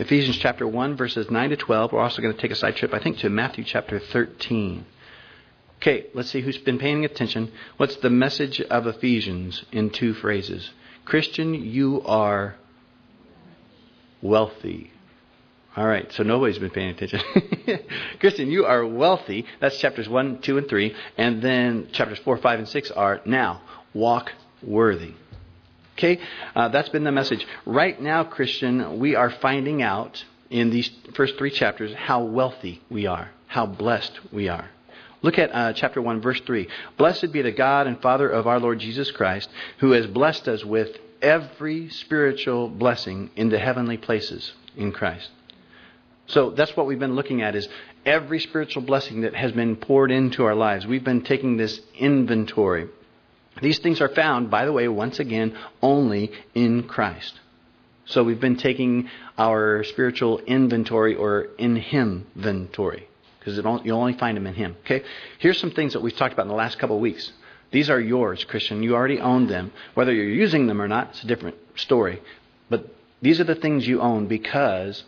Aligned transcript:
Ephesians 0.00 0.38
chapter 0.38 0.66
1, 0.66 0.96
verses 0.96 1.30
9 1.30 1.50
to 1.50 1.56
12. 1.56 1.92
We're 1.92 2.00
also 2.00 2.22
going 2.22 2.34
to 2.34 2.40
take 2.40 2.50
a 2.50 2.56
side 2.56 2.74
trip, 2.74 2.94
I 2.94 3.00
think, 3.00 3.18
to 3.18 3.28
Matthew 3.28 3.64
chapter 3.64 3.98
13. 4.00 4.86
Okay, 5.76 6.06
let's 6.14 6.30
see 6.30 6.40
who's 6.40 6.56
been 6.56 6.78
paying 6.78 7.04
attention. 7.04 7.52
What's 7.76 7.96
the 7.96 8.08
message 8.08 8.62
of 8.62 8.86
Ephesians 8.86 9.62
in 9.72 9.90
two 9.90 10.14
phrases? 10.14 10.70
Christian, 11.04 11.52
you 11.52 12.00
are 12.06 12.56
wealthy. 14.22 14.90
All 15.76 15.86
right, 15.86 16.10
so 16.14 16.22
nobody's 16.22 16.58
been 16.58 16.70
paying 16.70 16.90
attention. 16.90 17.20
Christian, 18.20 18.50
you 18.50 18.64
are 18.64 18.86
wealthy. 18.86 19.44
That's 19.60 19.76
chapters 19.76 20.08
1, 20.08 20.40
2, 20.40 20.56
and 20.56 20.66
3. 20.66 20.96
And 21.18 21.42
then 21.42 21.88
chapters 21.92 22.18
4, 22.20 22.38
5, 22.38 22.58
and 22.58 22.68
6 22.68 22.90
are 22.92 23.20
now 23.26 23.60
walk 23.92 24.32
worthy. 24.62 25.12
Okay, 26.00 26.18
uh, 26.56 26.68
that's 26.68 26.88
been 26.88 27.04
the 27.04 27.12
message. 27.12 27.46
Right 27.66 28.00
now, 28.00 28.24
Christian, 28.24 28.98
we 28.98 29.16
are 29.16 29.28
finding 29.28 29.82
out 29.82 30.24
in 30.48 30.70
these 30.70 30.90
first 31.12 31.36
three 31.36 31.50
chapters 31.50 31.92
how 31.92 32.24
wealthy 32.24 32.80
we 32.88 33.04
are, 33.04 33.30
how 33.46 33.66
blessed 33.66 34.18
we 34.32 34.48
are. 34.48 34.70
Look 35.20 35.38
at 35.38 35.54
uh, 35.54 35.74
chapter 35.74 36.00
1, 36.00 36.22
verse 36.22 36.40
3. 36.40 36.66
Blessed 36.96 37.32
be 37.32 37.42
the 37.42 37.52
God 37.52 37.86
and 37.86 38.00
Father 38.00 38.30
of 38.30 38.46
our 38.46 38.58
Lord 38.58 38.78
Jesus 38.78 39.10
Christ, 39.10 39.50
who 39.80 39.90
has 39.90 40.06
blessed 40.06 40.48
us 40.48 40.64
with 40.64 40.88
every 41.20 41.90
spiritual 41.90 42.68
blessing 42.70 43.28
in 43.36 43.50
the 43.50 43.58
heavenly 43.58 43.98
places 43.98 44.54
in 44.78 44.92
Christ. 44.92 45.28
So 46.28 46.48
that's 46.48 46.74
what 46.78 46.86
we've 46.86 46.98
been 46.98 47.14
looking 47.14 47.42
at 47.42 47.54
is 47.54 47.68
every 48.06 48.40
spiritual 48.40 48.84
blessing 48.84 49.20
that 49.20 49.34
has 49.34 49.52
been 49.52 49.76
poured 49.76 50.10
into 50.12 50.44
our 50.44 50.54
lives. 50.54 50.86
We've 50.86 51.04
been 51.04 51.24
taking 51.24 51.58
this 51.58 51.78
inventory. 51.98 52.88
These 53.60 53.78
things 53.80 54.00
are 54.00 54.08
found, 54.08 54.50
by 54.50 54.64
the 54.64 54.72
way, 54.72 54.88
once 54.88 55.18
again, 55.18 55.56
only 55.82 56.32
in 56.54 56.84
Christ. 56.84 57.40
So 58.06 58.24
we've 58.24 58.40
been 58.40 58.56
taking 58.56 59.08
our 59.38 59.84
spiritual 59.84 60.38
inventory 60.40 61.14
or 61.14 61.48
in 61.58 61.76
Him 61.76 62.26
inventory 62.34 63.06
because 63.38 63.56
you 63.56 63.92
only 63.94 64.14
find 64.14 64.36
them 64.36 64.46
in 64.46 64.54
Him. 64.54 64.76
Okay? 64.84 65.02
Here's 65.38 65.58
some 65.58 65.70
things 65.70 65.92
that 65.92 66.02
we've 66.02 66.16
talked 66.16 66.32
about 66.32 66.42
in 66.42 66.48
the 66.48 66.54
last 66.54 66.78
couple 66.78 66.96
of 66.96 67.02
weeks. 67.02 67.32
These 67.70 67.88
are 67.88 68.00
yours, 68.00 68.44
Christian. 68.44 68.82
You 68.82 68.94
already 68.94 69.20
own 69.20 69.46
them. 69.46 69.72
Whether 69.94 70.12
you're 70.12 70.24
using 70.24 70.66
them 70.66 70.82
or 70.82 70.88
not, 70.88 71.10
it's 71.10 71.22
a 71.22 71.26
different 71.26 71.56
story. 71.76 72.20
But 72.68 72.92
these 73.22 73.40
are 73.40 73.44
the 73.44 73.54
things 73.54 73.86
you 73.86 74.00
own 74.00 74.26
because 74.26 75.04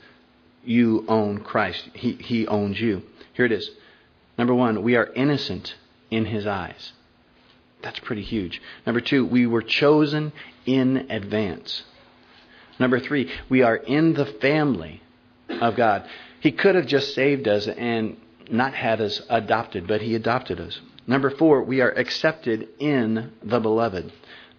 you 0.64 1.04
own 1.08 1.40
Christ. 1.40 1.88
He, 1.94 2.12
he 2.12 2.46
owns 2.46 2.80
you. 2.80 3.02
Here 3.34 3.46
it 3.46 3.52
is. 3.52 3.68
Number 4.38 4.54
one, 4.54 4.82
we 4.82 4.96
are 4.96 5.12
innocent 5.14 5.74
in 6.10 6.26
His 6.26 6.46
eyes. 6.46 6.92
That's 7.82 7.98
pretty 8.00 8.22
huge. 8.22 8.60
Number 8.86 9.00
two, 9.00 9.24
we 9.24 9.46
were 9.46 9.62
chosen 9.62 10.32
in 10.66 11.10
advance. 11.10 11.82
Number 12.78 13.00
three, 13.00 13.30
we 13.48 13.62
are 13.62 13.76
in 13.76 14.14
the 14.14 14.26
family 14.26 15.02
of 15.48 15.76
God. 15.76 16.08
He 16.40 16.52
could 16.52 16.74
have 16.74 16.86
just 16.86 17.14
saved 17.14 17.46
us 17.46 17.66
and 17.68 18.16
not 18.50 18.74
had 18.74 19.00
us 19.00 19.20
adopted, 19.28 19.86
but 19.86 20.00
He 20.00 20.14
adopted 20.14 20.60
us. 20.60 20.80
Number 21.06 21.30
four, 21.30 21.62
we 21.62 21.80
are 21.80 21.90
accepted 21.90 22.68
in 22.78 23.32
the 23.42 23.60
beloved. 23.60 24.12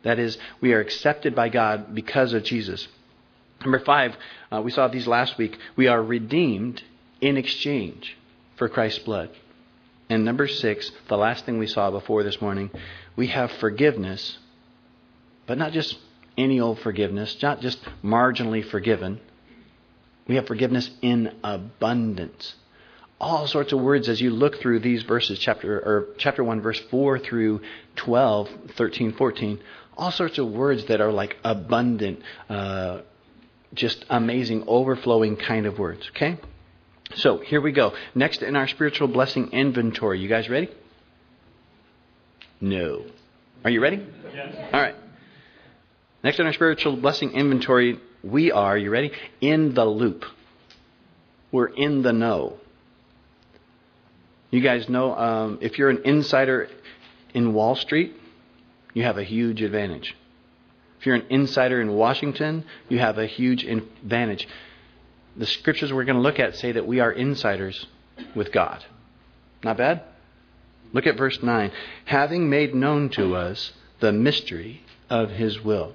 That 0.04 0.20
is, 0.20 0.38
we 0.62 0.74
are 0.74 0.82
accepted 0.82 1.36
by 1.36 1.50
God 1.50 1.96
because 1.96 2.34
of 2.34 2.44
Jesus. 2.44 2.88
Number 3.62 3.80
five, 3.80 4.16
uh, 4.52 4.62
we 4.62 4.72
saw 4.72 4.90
these 4.90 5.08
last 5.08 5.38
week. 5.38 5.58
We 5.76 5.88
are 5.88 6.04
redeemed 6.04 6.84
in 7.22 7.38
exchange 7.38 8.18
for 8.58 8.68
Christ's 8.68 9.00
blood. 9.00 9.30
And 10.10 10.26
number 10.26 10.48
six, 10.48 10.92
the 11.08 11.18
last 11.18 11.46
thing 11.46 11.58
we 11.58 11.68
saw 11.68 11.90
before 11.90 12.24
this 12.24 12.42
morning, 12.42 12.70
we 13.16 13.28
have 13.28 13.52
forgiveness, 13.54 14.38
but 15.46 15.58
not 15.58 15.72
just 15.72 15.98
any 16.38 16.60
old 16.60 16.80
forgiveness, 16.80 17.38
not 17.42 17.62
just 17.62 17.80
marginally 18.04 18.66
forgiven, 18.66 19.20
we 20.28 20.36
have 20.36 20.48
forgiveness 20.48 20.90
in 21.02 21.36
abundance. 21.44 22.56
All 23.20 23.48
sorts 23.48 23.72
of 23.72 23.80
words 23.80 24.10
as 24.10 24.20
you 24.20 24.32
look 24.32 24.60
through 24.60 24.80
these 24.80 25.04
verses, 25.04 25.40
chapter 25.40 25.78
or 25.78 26.08
chapter 26.18 26.44
one, 26.44 26.62
verse 26.62 26.80
four 26.90 27.20
through 27.20 27.62
12, 27.96 28.50
13, 28.76 29.14
14, 29.14 29.60
all 29.98 30.12
sorts 30.12 30.38
of 30.38 30.52
words 30.52 30.86
that 30.86 31.00
are 31.02 31.12
like 31.12 31.38
abundant, 31.44 32.22
uh, 32.50 33.02
just 33.74 34.04
amazing, 34.10 34.64
overflowing 34.68 35.36
kind 35.36 35.66
of 35.66 35.78
words. 35.80 36.10
Okay? 36.16 36.38
So 37.16 37.38
here 37.38 37.62
we 37.62 37.72
go. 37.72 37.94
Next 38.16 38.42
in 38.42 38.56
our 38.56 38.68
spiritual 38.68 39.08
blessing 39.08 39.52
inventory. 39.52 40.20
You 40.20 40.28
guys 40.28 40.50
ready? 40.50 40.70
No. 42.64 43.04
Are 43.66 43.70
you 43.70 43.82
ready? 43.82 44.08
Yes. 44.34 44.56
All 44.72 44.80
right. 44.80 44.96
Next 46.24 46.40
on 46.40 46.46
our 46.46 46.54
spiritual 46.54 46.96
blessing 46.96 47.34
inventory, 47.34 48.00
we 48.24 48.54
are, 48.54 48.78
you 48.78 48.90
ready? 48.90 49.12
In 49.42 49.74
the 49.74 49.84
loop. 49.84 50.24
We're 51.52 51.68
in 51.68 52.04
the 52.04 52.14
know. 52.14 52.56
You 54.50 54.62
guys 54.62 54.88
know 54.88 55.14
um, 55.14 55.58
if 55.60 55.78
you're 55.78 55.90
an 55.90 56.04
insider 56.06 56.70
in 57.34 57.54
Wall 57.54 57.76
Street, 57.76 58.16
you 58.94 59.04
have 59.04 59.18
a 59.18 59.26
huge 59.26 59.62
advantage. 59.62 60.16
If 61.02 61.06
you're 61.06 61.16
an 61.16 61.26
insider 61.30 61.82
in 61.82 61.92
Washington, 61.92 62.64
you 62.88 62.98
have 62.98 63.18
a 63.18 63.26
huge 63.26 63.66
advantage. 63.66 64.48
The 65.36 65.48
scriptures 65.48 65.92
we're 65.92 66.06
going 66.06 66.16
to 66.16 66.22
look 66.22 66.40
at 66.40 66.56
say 66.56 66.72
that 66.72 66.88
we 66.88 67.02
are 67.02 67.12
insiders 67.12 67.88
with 68.38 68.54
God. 68.54 68.86
Not 69.66 69.76
bad? 69.76 70.04
Look 70.94 71.08
at 71.08 71.18
verse 71.18 71.42
9. 71.44 71.72
Having 72.06 72.50
made 72.50 72.74
known 72.74 73.10
to 73.10 73.36
us 73.36 73.74
the 74.00 74.14
mystery 74.14 74.82
of 75.10 75.32
his 75.32 75.62
will. 75.62 75.94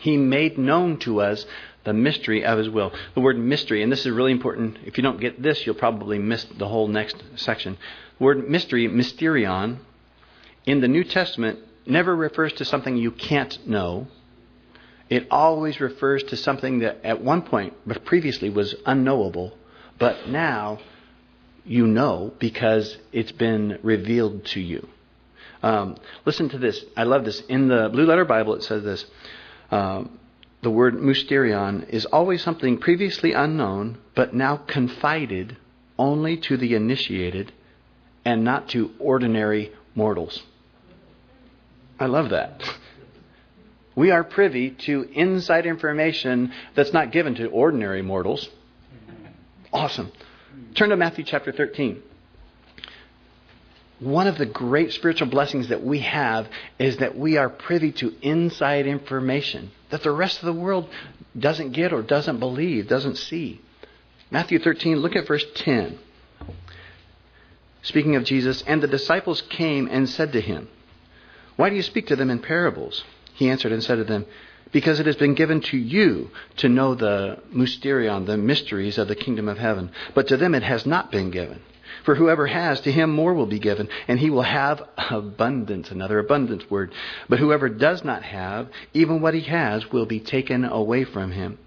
He 0.00 0.16
made 0.16 0.58
known 0.58 0.98
to 1.00 1.20
us 1.20 1.44
the 1.84 1.92
mystery 1.92 2.44
of 2.44 2.58
His 2.58 2.68
will. 2.68 2.92
The 3.14 3.20
word 3.20 3.38
mystery, 3.38 3.82
and 3.82 3.90
this 3.90 4.04
is 4.04 4.12
really 4.12 4.32
important. 4.32 4.78
If 4.84 4.98
you 4.98 5.02
don't 5.02 5.20
get 5.20 5.42
this, 5.42 5.64
you'll 5.64 5.74
probably 5.74 6.18
miss 6.18 6.44
the 6.44 6.68
whole 6.68 6.86
next 6.86 7.16
section. 7.36 7.78
The 8.18 8.24
word 8.24 8.48
mystery, 8.48 8.86
mysterion, 8.88 9.78
in 10.66 10.80
the 10.80 10.88
New 10.88 11.02
Testament 11.02 11.60
never 11.86 12.14
refers 12.14 12.52
to 12.54 12.64
something 12.66 12.96
you 12.96 13.10
can't 13.10 13.66
know. 13.66 14.06
It 15.08 15.26
always 15.30 15.80
refers 15.80 16.22
to 16.24 16.36
something 16.36 16.80
that 16.80 16.98
at 17.02 17.22
one 17.22 17.42
point, 17.42 17.72
but 17.86 18.04
previously 18.04 18.50
was 18.50 18.74
unknowable, 18.84 19.56
but 19.98 20.28
now 20.28 20.80
you 21.68 21.86
know 21.86 22.32
because 22.38 22.96
it's 23.12 23.32
been 23.32 23.78
revealed 23.82 24.44
to 24.46 24.60
you. 24.60 24.88
Um, 25.62 25.96
listen 26.24 26.48
to 26.50 26.58
this. 26.58 26.84
I 26.96 27.04
love 27.04 27.24
this. 27.24 27.40
In 27.48 27.68
the 27.68 27.88
Blue 27.92 28.06
Letter 28.06 28.24
Bible, 28.24 28.54
it 28.54 28.62
says 28.62 28.82
this 28.82 29.04
um, 29.70 30.18
the 30.62 30.70
word 30.70 30.94
mysterion 30.94 31.88
is 31.88 32.04
always 32.06 32.42
something 32.42 32.78
previously 32.78 33.32
unknown, 33.32 33.98
but 34.14 34.34
now 34.34 34.56
confided 34.56 35.56
only 35.98 36.36
to 36.36 36.56
the 36.56 36.74
initiated 36.74 37.52
and 38.24 38.44
not 38.44 38.68
to 38.70 38.90
ordinary 38.98 39.72
mortals. 39.94 40.42
I 42.00 42.06
love 42.06 42.30
that. 42.30 42.62
We 43.94 44.10
are 44.12 44.22
privy 44.22 44.70
to 44.70 45.08
inside 45.12 45.66
information 45.66 46.52
that's 46.74 46.92
not 46.92 47.10
given 47.10 47.34
to 47.36 47.48
ordinary 47.48 48.02
mortals. 48.02 48.48
Awesome. 49.72 50.12
Turn 50.74 50.90
to 50.90 50.96
Matthew 50.96 51.24
chapter 51.24 51.52
13 51.52 52.02
one 54.00 54.28
of 54.28 54.38
the 54.38 54.46
great 54.46 54.92
spiritual 54.92 55.28
blessings 55.28 55.68
that 55.68 55.82
we 55.82 56.00
have 56.00 56.48
is 56.78 56.98
that 56.98 57.16
we 57.18 57.36
are 57.36 57.48
privy 57.48 57.90
to 57.92 58.14
inside 58.22 58.86
information 58.86 59.72
that 59.90 60.02
the 60.02 60.10
rest 60.12 60.38
of 60.38 60.46
the 60.46 60.60
world 60.60 60.88
doesn't 61.36 61.72
get 61.72 61.92
or 61.92 62.02
doesn't 62.02 62.38
believe, 62.38 62.86
doesn't 62.86 63.16
see. 63.16 63.60
Matthew 64.30 64.58
13, 64.58 64.98
look 64.98 65.16
at 65.16 65.26
verse 65.26 65.44
10. 65.56 65.98
Speaking 67.82 68.16
of 68.16 68.24
Jesus, 68.24 68.62
and 68.66 68.82
the 68.82 68.86
disciples 68.86 69.42
came 69.42 69.88
and 69.90 70.08
said 70.08 70.32
to 70.32 70.40
him, 70.40 70.68
Why 71.56 71.70
do 71.70 71.76
you 71.76 71.82
speak 71.82 72.06
to 72.08 72.16
them 72.16 72.30
in 72.30 72.38
parables? 72.40 73.04
He 73.34 73.48
answered 73.48 73.72
and 73.72 73.82
said 73.82 73.96
to 73.96 74.04
them, 74.04 74.26
Because 74.72 75.00
it 75.00 75.06
has 75.06 75.16
been 75.16 75.34
given 75.34 75.60
to 75.62 75.78
you 75.78 76.30
to 76.58 76.68
know 76.68 76.94
the 76.94 77.38
mysterion, 77.54 78.26
the 78.26 78.36
mysteries 78.36 78.98
of 78.98 79.08
the 79.08 79.14
kingdom 79.14 79.48
of 79.48 79.58
heaven, 79.58 79.90
but 80.14 80.28
to 80.28 80.36
them 80.36 80.54
it 80.54 80.62
has 80.62 80.84
not 80.84 81.10
been 81.10 81.30
given. 81.30 81.60
For 82.04 82.14
whoever 82.14 82.46
has, 82.46 82.80
to 82.82 82.92
him 82.92 83.10
more 83.10 83.34
will 83.34 83.46
be 83.46 83.58
given, 83.58 83.88
and 84.06 84.18
he 84.18 84.30
will 84.30 84.42
have 84.42 84.82
abundance, 84.96 85.90
another 85.90 86.18
abundance 86.18 86.70
word. 86.70 86.92
But 87.28 87.38
whoever 87.38 87.68
does 87.68 88.04
not 88.04 88.22
have, 88.22 88.68
even 88.94 89.20
what 89.20 89.34
he 89.34 89.40
has 89.42 89.90
will 89.90 90.06
be 90.06 90.20
taken 90.20 90.64
away 90.64 91.04
from 91.04 91.32
him. 91.32 91.58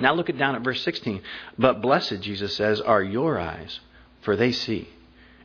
Now 0.00 0.14
look 0.14 0.28
at 0.28 0.38
down 0.38 0.54
at 0.54 0.62
verse 0.62 0.82
16. 0.82 1.22
But 1.58 1.80
blessed, 1.80 2.20
Jesus 2.20 2.54
says, 2.56 2.80
are 2.80 3.02
your 3.02 3.38
eyes, 3.38 3.80
for 4.22 4.36
they 4.36 4.52
see, 4.52 4.88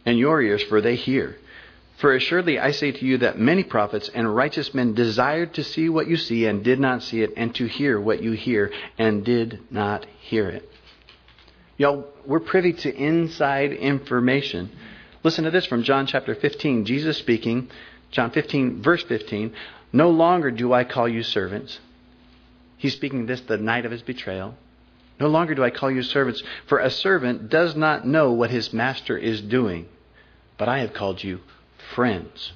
and 0.06 0.18
your 0.18 0.42
ears, 0.42 0.64
for 0.64 0.82
they 0.82 0.96
hear. 0.96 1.38
For 2.00 2.16
assuredly 2.16 2.58
I 2.58 2.72
say 2.72 2.94
to 2.94 3.06
you 3.06 3.18
that 3.18 3.38
many 3.38 3.62
prophets 3.62 4.10
and 4.14 4.34
righteous 4.34 4.74
men 4.74 4.94
desired 4.94 5.54
to 5.56 5.66
see 5.66 5.90
what 5.90 6.08
you 6.08 6.16
see 6.16 6.46
and 6.46 6.64
did 6.64 6.80
not 6.80 7.04
see 7.04 7.22
it, 7.22 7.34
and 7.36 7.54
to 7.56 7.68
hear 7.68 8.00
what 8.00 8.24
you 8.24 8.32
hear 8.32 8.72
and 8.98 9.26
did 9.26 9.60
not 9.70 10.06
hear 10.22 10.48
it. 10.48 10.70
Y'all, 11.78 12.08
we're 12.26 12.40
privy 12.40 12.72
to 12.72 12.96
inside 12.96 13.74
information. 13.74 14.72
Listen 15.24 15.44
to 15.44 15.52
this 15.52 15.66
from 15.66 15.84
John 15.84 16.08
chapter 16.08 16.36
15. 16.36 16.86
Jesus 16.86 17.18
speaking, 17.18 17.70
John 18.12 18.32
15, 18.32 18.82
verse 18.82 19.04
15. 19.04 19.54
No 19.92 20.10
longer 20.10 20.52
do 20.52 20.72
I 20.72 20.86
call 20.86 21.10
you 21.10 21.22
servants. 21.22 21.80
He's 22.78 22.94
speaking 22.94 23.26
this 23.26 23.42
the 23.42 23.58
night 23.58 23.86
of 23.86 23.92
his 23.92 24.04
betrayal. 24.04 24.56
No 25.20 25.28
longer 25.28 25.54
do 25.54 25.66
I 25.66 25.70
call 25.70 25.92
you 25.92 26.04
servants, 26.04 26.42
for 26.68 26.80
a 26.80 26.90
servant 26.90 27.50
does 27.50 27.76
not 27.76 28.08
know 28.08 28.32
what 28.32 28.52
his 28.52 28.72
master 28.72 29.18
is 29.18 29.42
doing, 29.42 29.90
but 30.58 30.70
I 30.70 30.80
have 30.80 30.94
called 30.94 31.22
you 31.22 31.42
friends. 31.96 32.54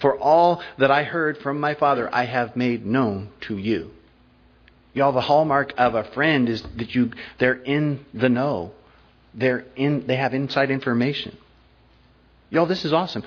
For 0.00 0.18
all 0.18 0.62
that 0.78 0.90
I 0.90 1.04
heard 1.04 1.38
from 1.38 1.60
my 1.60 1.74
Father, 1.74 2.08
I 2.12 2.24
have 2.24 2.56
made 2.56 2.86
known 2.86 3.30
to 3.42 3.58
you. 3.58 3.90
Y'all, 4.94 5.12
the 5.12 5.20
hallmark 5.20 5.72
of 5.78 5.94
a 5.94 6.04
friend 6.04 6.48
is 6.48 6.62
that 6.76 6.94
you 6.94 7.12
they're 7.38 7.54
in 7.54 8.04
the 8.12 8.28
know. 8.28 8.72
They're 9.34 9.66
in 9.76 10.06
they 10.06 10.16
have 10.16 10.34
inside 10.34 10.70
information. 10.70 11.36
Y'all, 12.50 12.66
this 12.66 12.84
is 12.84 12.92
awesome. 12.92 13.22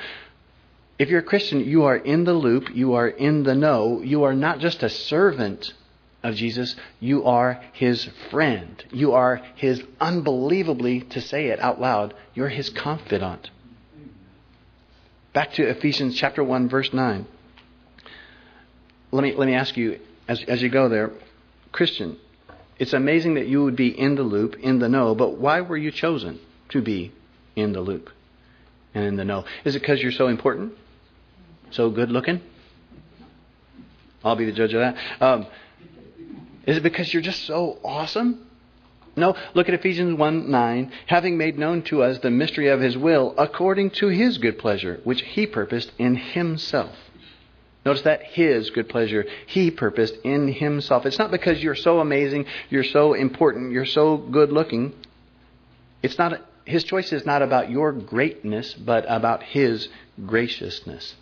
If 0.99 1.09
you're 1.09 1.21
a 1.21 1.23
Christian, 1.23 1.61
you 1.61 1.83
are 1.83 1.95
in 1.95 2.23
the 2.23 2.33
loop, 2.33 2.75
you 2.75 2.93
are 2.93 3.07
in 3.07 3.43
the 3.43 3.55
know, 3.55 4.01
you 4.01 4.23
are 4.23 4.35
not 4.35 4.59
just 4.59 4.83
a 4.83 4.89
servant 4.89 5.73
of 6.21 6.35
Jesus, 6.35 6.75
you 6.99 7.25
are 7.25 7.61
his 7.73 8.07
friend. 8.29 8.83
You 8.91 9.13
are 9.13 9.41
his 9.55 9.83
unbelievably, 9.99 11.01
to 11.01 11.21
say 11.21 11.47
it 11.47 11.59
out 11.59 11.81
loud, 11.81 12.13
you're 12.33 12.49
his 12.49 12.69
confidant. 12.69 13.49
Back 15.33 15.53
to 15.53 15.67
Ephesians 15.67 16.15
chapter 16.15 16.43
1, 16.43 16.69
verse 16.69 16.93
9. 16.93 17.25
Let 19.11 19.23
me, 19.23 19.33
let 19.35 19.47
me 19.47 19.55
ask 19.55 19.75
you, 19.75 19.99
as, 20.27 20.43
as 20.43 20.61
you 20.61 20.69
go 20.69 20.89
there, 20.89 21.11
Christian, 21.71 22.17
it's 22.77 22.93
amazing 22.93 23.33
that 23.35 23.47
you 23.47 23.63
would 23.63 23.75
be 23.75 23.87
in 23.87 24.13
the 24.13 24.21
loop, 24.21 24.55
in 24.59 24.77
the 24.77 24.87
know, 24.87 25.15
but 25.15 25.37
why 25.37 25.61
were 25.61 25.77
you 25.77 25.91
chosen 25.91 26.39
to 26.69 26.81
be 26.81 27.11
in 27.55 27.73
the 27.73 27.81
loop 27.81 28.11
and 28.93 29.05
in 29.05 29.15
the 29.15 29.25
know? 29.25 29.43
Is 29.65 29.75
it 29.75 29.79
because 29.79 30.01
you're 30.01 30.11
so 30.11 30.27
important? 30.27 30.73
So 31.71 31.89
good 31.89 32.11
looking? 32.11 32.39
I'll 34.23 34.35
be 34.35 34.45
the 34.45 34.51
judge 34.51 34.73
of 34.75 34.81
that. 34.81 34.97
Um, 35.19 35.47
is 36.67 36.77
it 36.77 36.83
because 36.83 37.11
you're 37.11 37.23
just 37.23 37.45
so 37.45 37.79
awesome? 37.83 38.47
No, 39.15 39.35
look 39.53 39.67
at 39.67 39.75
Ephesians 39.75 40.17
1 40.17 40.49
9. 40.49 40.91
Having 41.07 41.37
made 41.37 41.57
known 41.57 41.83
to 41.83 42.01
us 42.01 42.19
the 42.19 42.31
mystery 42.31 42.69
of 42.69 42.81
his 42.81 42.97
will, 42.97 43.35
according 43.37 43.91
to 43.91 44.07
his 44.07 44.37
good 44.37 44.57
pleasure, 44.57 44.99
which 45.03 45.21
he 45.21 45.45
purposed 45.45 45.91
in 45.99 46.15
himself. 46.15 46.95
Notice 47.85 48.03
that 48.03 48.23
his 48.23 48.69
good 48.69 48.89
pleasure 48.89 49.25
he 49.45 49.69
purposed 49.69 50.15
in 50.23 50.47
himself. 50.47 51.05
It's 51.05 51.19
not 51.19 51.31
because 51.31 51.61
you're 51.61 51.75
so 51.75 51.99
amazing, 51.99 52.45
you're 52.69 52.83
so 52.83 53.13
important, 53.13 53.71
you're 53.71 53.85
so 53.85 54.17
good 54.17 54.51
looking. 54.51 54.93
It's 56.01 56.17
not 56.17 56.41
his 56.65 56.83
choice 56.83 57.11
is 57.11 57.25
not 57.25 57.41
about 57.41 57.69
your 57.69 57.91
greatness, 57.91 58.73
but 58.73 59.05
about 59.07 59.43
his 59.43 59.89
graciousness. 60.25 61.15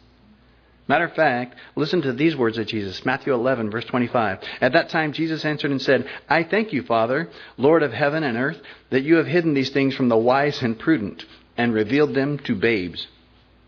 Matter 0.92 1.06
of 1.06 1.14
fact, 1.14 1.56
listen 1.78 2.02
to 2.02 2.12
these 2.12 2.36
words 2.36 2.58
of 2.58 2.68
Jesus, 2.68 3.06
Matthew 3.06 3.34
11, 3.34 3.72
verse 3.72 3.86
25. 3.86 4.40
At 4.60 4.74
that 4.74 4.90
time, 4.90 5.14
Jesus 5.14 5.46
answered 5.46 5.72
and 5.72 5.82
said, 5.82 6.06
I 6.28 6.44
thank 6.44 6.74
you, 6.74 6.84
Father, 6.84 7.30
Lord 7.56 7.82
of 7.82 7.94
heaven 7.94 8.24
and 8.24 8.36
earth, 8.36 8.58
that 8.90 9.04
you 9.04 9.16
have 9.16 9.26
hidden 9.26 9.54
these 9.54 9.70
things 9.70 9.96
from 9.96 10.10
the 10.10 10.18
wise 10.18 10.62
and 10.62 10.78
prudent 10.78 11.24
and 11.56 11.74
revealed 11.74 12.14
them 12.14 12.40
to 12.40 12.56
babes. 12.56 13.08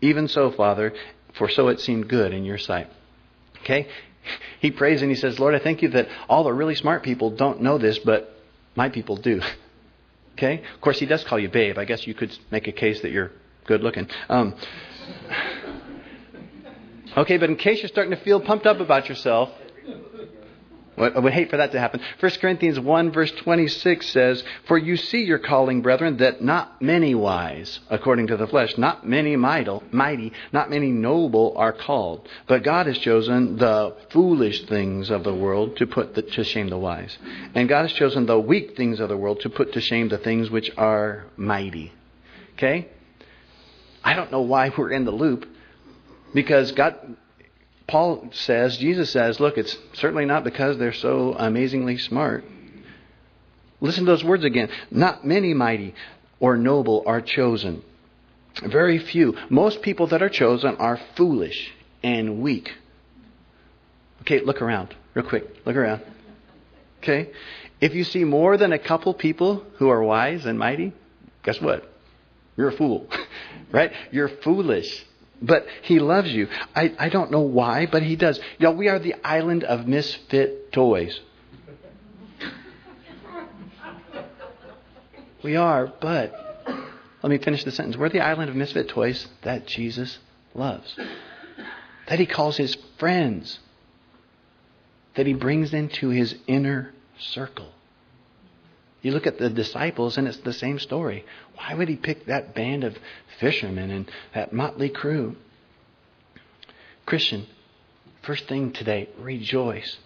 Even 0.02 0.28
so, 0.28 0.50
Father, 0.50 0.92
for 1.32 1.48
so 1.48 1.68
it 1.68 1.80
seemed 1.80 2.10
good 2.10 2.34
in 2.34 2.44
your 2.44 2.58
sight. 2.58 2.90
Okay? 3.62 3.88
He 4.60 4.70
prays 4.70 5.00
and 5.00 5.10
he 5.10 5.16
says, 5.16 5.38
Lord, 5.38 5.54
I 5.54 5.60
thank 5.60 5.80
you 5.80 5.88
that 5.92 6.08
all 6.28 6.44
the 6.44 6.52
really 6.52 6.74
smart 6.74 7.02
people 7.02 7.30
don't 7.30 7.62
know 7.62 7.78
this, 7.78 7.98
but 8.00 8.38
my 8.76 8.90
people 8.90 9.16
do. 9.16 9.40
Okay? 10.36 10.64
Of 10.74 10.80
course, 10.80 10.98
he 10.98 11.06
does 11.06 11.22
call 11.22 11.38
you 11.38 11.48
babe. 11.48 11.78
I 11.78 11.84
guess 11.84 12.08
you 12.08 12.12
could 12.12 12.36
make 12.50 12.66
a 12.66 12.72
case 12.72 13.02
that 13.02 13.12
you're 13.12 13.30
good 13.66 13.82
looking. 13.82 14.08
Um, 14.28 14.56
Okay, 17.16 17.36
but 17.36 17.48
in 17.48 17.56
case 17.56 17.80
you're 17.80 17.88
starting 17.88 18.16
to 18.16 18.22
feel 18.24 18.40
pumped 18.40 18.66
up 18.66 18.80
about 18.80 19.08
yourself, 19.08 19.50
I 20.96 21.18
would 21.18 21.32
hate 21.32 21.50
for 21.50 21.56
that 21.56 21.72
to 21.72 21.80
happen. 21.80 22.00
1 22.20 22.32
Corinthians 22.40 22.78
1 22.78 23.12
verse 23.12 23.30
26 23.32 24.06
says, 24.10 24.44
For 24.66 24.78
you 24.78 24.96
see 24.96 25.24
your 25.24 25.40
calling, 25.40 25.82
brethren, 25.82 26.18
that 26.18 26.42
not 26.42 26.80
many 26.80 27.14
wise, 27.14 27.80
according 27.90 28.28
to 28.28 28.36
the 28.36 28.46
flesh, 28.46 28.78
not 28.78 29.06
many 29.06 29.34
mighty, 29.34 30.32
not 30.52 30.70
many 30.70 30.90
noble 30.92 31.54
are 31.56 31.72
called. 31.72 32.28
But 32.46 32.62
God 32.62 32.86
has 32.86 32.98
chosen 32.98 33.56
the 33.56 33.96
foolish 34.10 34.66
things 34.66 35.10
of 35.10 35.24
the 35.24 35.34
world 35.34 35.76
to 35.78 35.86
put 35.86 36.14
the, 36.14 36.22
to 36.22 36.44
shame 36.44 36.68
the 36.68 36.78
wise. 36.78 37.16
And 37.54 37.68
God 37.68 37.82
has 37.82 37.92
chosen 37.92 38.26
the 38.26 38.38
weak 38.38 38.76
things 38.76 39.00
of 39.00 39.08
the 39.08 39.16
world 39.16 39.40
to 39.40 39.50
put 39.50 39.72
to 39.72 39.80
shame 39.80 40.08
the 40.08 40.18
things 40.18 40.48
which 40.48 40.70
are 40.76 41.24
mighty. 41.36 41.92
Okay? 42.54 42.88
I 44.04 44.14
don't 44.14 44.30
know 44.30 44.42
why 44.42 44.70
we're 44.76 44.92
in 44.92 45.04
the 45.04 45.10
loop 45.10 45.46
because 46.34 46.72
God, 46.72 47.16
Paul 47.86 48.28
says, 48.32 48.76
Jesus 48.76 49.10
says, 49.10 49.40
look, 49.40 49.56
it's 49.56 49.76
certainly 49.94 50.24
not 50.24 50.44
because 50.44 50.76
they're 50.78 50.92
so 50.92 51.34
amazingly 51.38 51.96
smart. 51.98 52.44
Listen 53.80 54.04
to 54.04 54.10
those 54.10 54.24
words 54.24 54.44
again. 54.44 54.68
Not 54.90 55.24
many 55.24 55.54
mighty 55.54 55.94
or 56.40 56.56
noble 56.56 57.04
are 57.06 57.20
chosen. 57.20 57.82
Very 58.62 58.98
few. 58.98 59.36
Most 59.50 59.82
people 59.82 60.08
that 60.08 60.22
are 60.22 60.28
chosen 60.28 60.76
are 60.76 61.00
foolish 61.16 61.72
and 62.02 62.40
weak. 62.40 62.70
Okay, 64.22 64.40
look 64.40 64.62
around, 64.62 64.94
real 65.14 65.26
quick. 65.26 65.44
Look 65.66 65.76
around. 65.76 66.02
Okay? 66.98 67.30
If 67.80 67.94
you 67.94 68.04
see 68.04 68.24
more 68.24 68.56
than 68.56 68.72
a 68.72 68.78
couple 68.78 69.12
people 69.12 69.64
who 69.76 69.88
are 69.90 70.02
wise 70.02 70.46
and 70.46 70.58
mighty, 70.58 70.92
guess 71.42 71.60
what? 71.60 71.90
You're 72.56 72.68
a 72.68 72.76
fool. 72.76 73.08
right? 73.72 73.92
You're 74.10 74.28
foolish. 74.28 75.04
But 75.44 75.66
he 75.82 75.98
loves 75.98 76.32
you. 76.32 76.48
I, 76.74 76.94
I 76.98 77.08
don't 77.10 77.30
know 77.30 77.40
why, 77.40 77.86
but 77.86 78.02
he 78.02 78.16
does. 78.16 78.40
Y'all, 78.58 78.74
we 78.74 78.88
are 78.88 78.98
the 78.98 79.14
island 79.22 79.62
of 79.62 79.86
misfit 79.86 80.72
toys. 80.72 81.20
We 85.42 85.56
are, 85.56 85.92
but 86.00 86.32
let 87.22 87.28
me 87.30 87.36
finish 87.36 87.64
the 87.64 87.70
sentence. 87.70 87.98
We're 87.98 88.08
the 88.08 88.20
island 88.20 88.48
of 88.48 88.56
misfit 88.56 88.88
toys 88.88 89.28
that 89.42 89.66
Jesus 89.66 90.18
loves, 90.54 90.98
that 92.08 92.18
he 92.18 92.24
calls 92.24 92.56
his 92.56 92.76
friends, 92.98 93.58
that 95.16 95.26
he 95.26 95.34
brings 95.34 95.74
into 95.74 96.08
his 96.08 96.36
inner 96.46 96.94
circle. 97.18 97.72
You 99.04 99.12
look 99.12 99.26
at 99.26 99.36
the 99.36 99.50
disciples, 99.50 100.16
and 100.16 100.26
it's 100.26 100.38
the 100.38 100.54
same 100.54 100.78
story. 100.78 101.26
Why 101.56 101.74
would 101.74 101.90
he 101.90 101.96
pick 101.96 102.24
that 102.24 102.54
band 102.54 102.84
of 102.84 102.96
fishermen 103.38 103.90
and 103.90 104.10
that 104.34 104.50
motley 104.50 104.88
crew? 104.88 105.36
Christian, 107.04 107.46
first 108.22 108.48
thing 108.48 108.72
today, 108.72 109.10
rejoice 109.18 109.98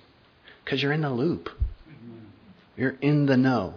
because 0.64 0.82
you're 0.82 0.90
in 0.90 1.02
the 1.02 1.12
loop. 1.12 1.48
You're 2.76 2.96
in 3.00 3.26
the 3.26 3.36
know. 3.36 3.74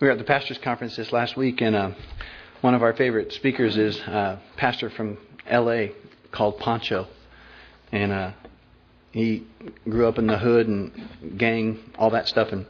We 0.00 0.06
were 0.06 0.12
at 0.12 0.18
the 0.18 0.24
pastors' 0.24 0.56
conference 0.56 0.96
this 0.96 1.12
last 1.12 1.36
week, 1.36 1.60
and 1.60 1.76
uh, 1.76 1.90
one 2.62 2.72
of 2.72 2.82
our 2.82 2.94
favorite 2.94 3.34
speakers 3.34 3.76
is 3.76 3.98
a 3.98 4.40
pastor 4.56 4.88
from 4.88 5.18
L.A. 5.46 5.92
called 6.32 6.58
Pancho, 6.58 7.06
and 7.92 8.12
uh, 8.12 8.30
he 9.12 9.46
grew 9.84 10.08
up 10.08 10.18
in 10.18 10.26
the 10.26 10.38
hood 10.38 10.68
and 10.68 11.36
gang, 11.36 11.80
all 11.98 12.08
that 12.10 12.26
stuff, 12.26 12.48
and 12.52 12.64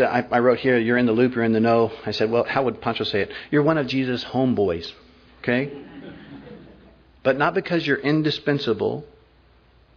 I, 0.00 0.26
I 0.30 0.38
wrote 0.40 0.58
here, 0.58 0.78
you're 0.78 0.98
in 0.98 1.06
the 1.06 1.12
loop, 1.12 1.34
you're 1.34 1.44
in 1.44 1.52
the 1.52 1.60
know. 1.60 1.92
I 2.04 2.10
said, 2.10 2.30
well, 2.30 2.44
how 2.44 2.64
would 2.64 2.80
Pancho 2.80 3.04
say 3.04 3.22
it? 3.22 3.32
You're 3.50 3.62
one 3.62 3.78
of 3.78 3.86
Jesus' 3.86 4.24
homeboys, 4.24 4.90
okay? 5.40 5.72
But 7.22 7.36
not 7.36 7.54
because 7.54 7.86
you're 7.86 7.98
indispensable, 7.98 9.04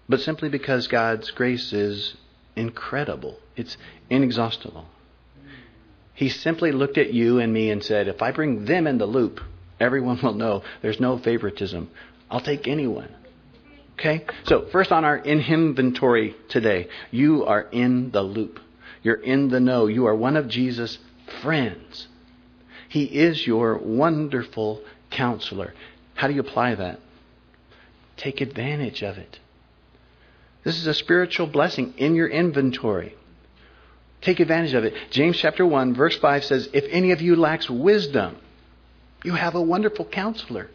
but 0.08 0.20
simply 0.20 0.50
because 0.50 0.88
God's 0.88 1.32
grace 1.32 1.74
is 1.74 2.16
incredible. 2.56 3.38
It's 3.56 3.78
inexhaustible. 4.10 4.86
He 6.14 6.30
simply 6.30 6.72
looked 6.72 6.98
at 6.98 7.14
you 7.14 7.40
and 7.40 7.54
me 7.54 7.70
and 7.70 7.84
said, 7.84 8.08
if 8.08 8.22
I 8.22 8.32
bring 8.32 8.66
them 8.66 8.88
in 8.88 8.98
the 8.98 9.06
loop, 9.06 9.40
everyone 9.80 10.20
will 10.22 10.34
know 10.34 10.64
there's 10.82 11.00
no 11.00 11.18
favoritism. 11.18 11.90
I'll 12.30 12.42
take 12.42 12.68
anyone. 12.68 13.16
Okay? 13.94 14.26
So, 14.46 14.68
first 14.72 14.92
on 14.92 15.04
our 15.04 15.18
in 15.18 15.42
inventory 15.42 16.36
today, 16.48 16.88
you 17.12 17.46
are 17.46 17.62
in 17.62 18.12
the 18.12 18.22
loop. 18.22 18.60
You're 19.04 19.16
in 19.16 19.50
the 19.50 19.60
know. 19.60 19.88
You 19.88 20.08
are 20.08 20.16
one 20.16 20.38
of 20.38 20.48
Jesus' 20.48 20.98
friends. 21.42 22.08
He 22.90 23.04
is 23.04 23.46
your 23.46 23.78
wonderful 23.78 24.82
counselor. 25.10 25.74
How 26.16 26.28
do 26.28 26.34
you 26.34 26.42
apply 26.42 26.76
that? 26.76 27.00
Take 28.18 28.42
advantage 28.42 29.02
of 29.04 29.18
it. 29.18 29.40
This 30.64 30.78
is 30.78 30.88
a 30.88 30.94
spiritual 30.94 31.48
blessing 31.48 31.94
in 31.98 32.16
your 32.16 32.28
inventory. 32.28 33.16
Take 34.22 34.42
advantage 34.42 34.74
of 34.74 34.84
it. 34.84 34.94
James 35.12 35.38
chapter 35.38 35.66
1 35.66 35.94
verse 35.94 36.18
5 36.18 36.44
says, 36.44 36.70
If 36.74 36.86
any 36.90 37.12
of 37.12 37.22
you 37.22 37.36
lacks 37.36 37.70
wisdom, 37.70 38.36
you 39.24 39.34
have 39.34 39.56
a 39.56 39.62
wonderful 39.62 40.06
counselor. 40.06 40.70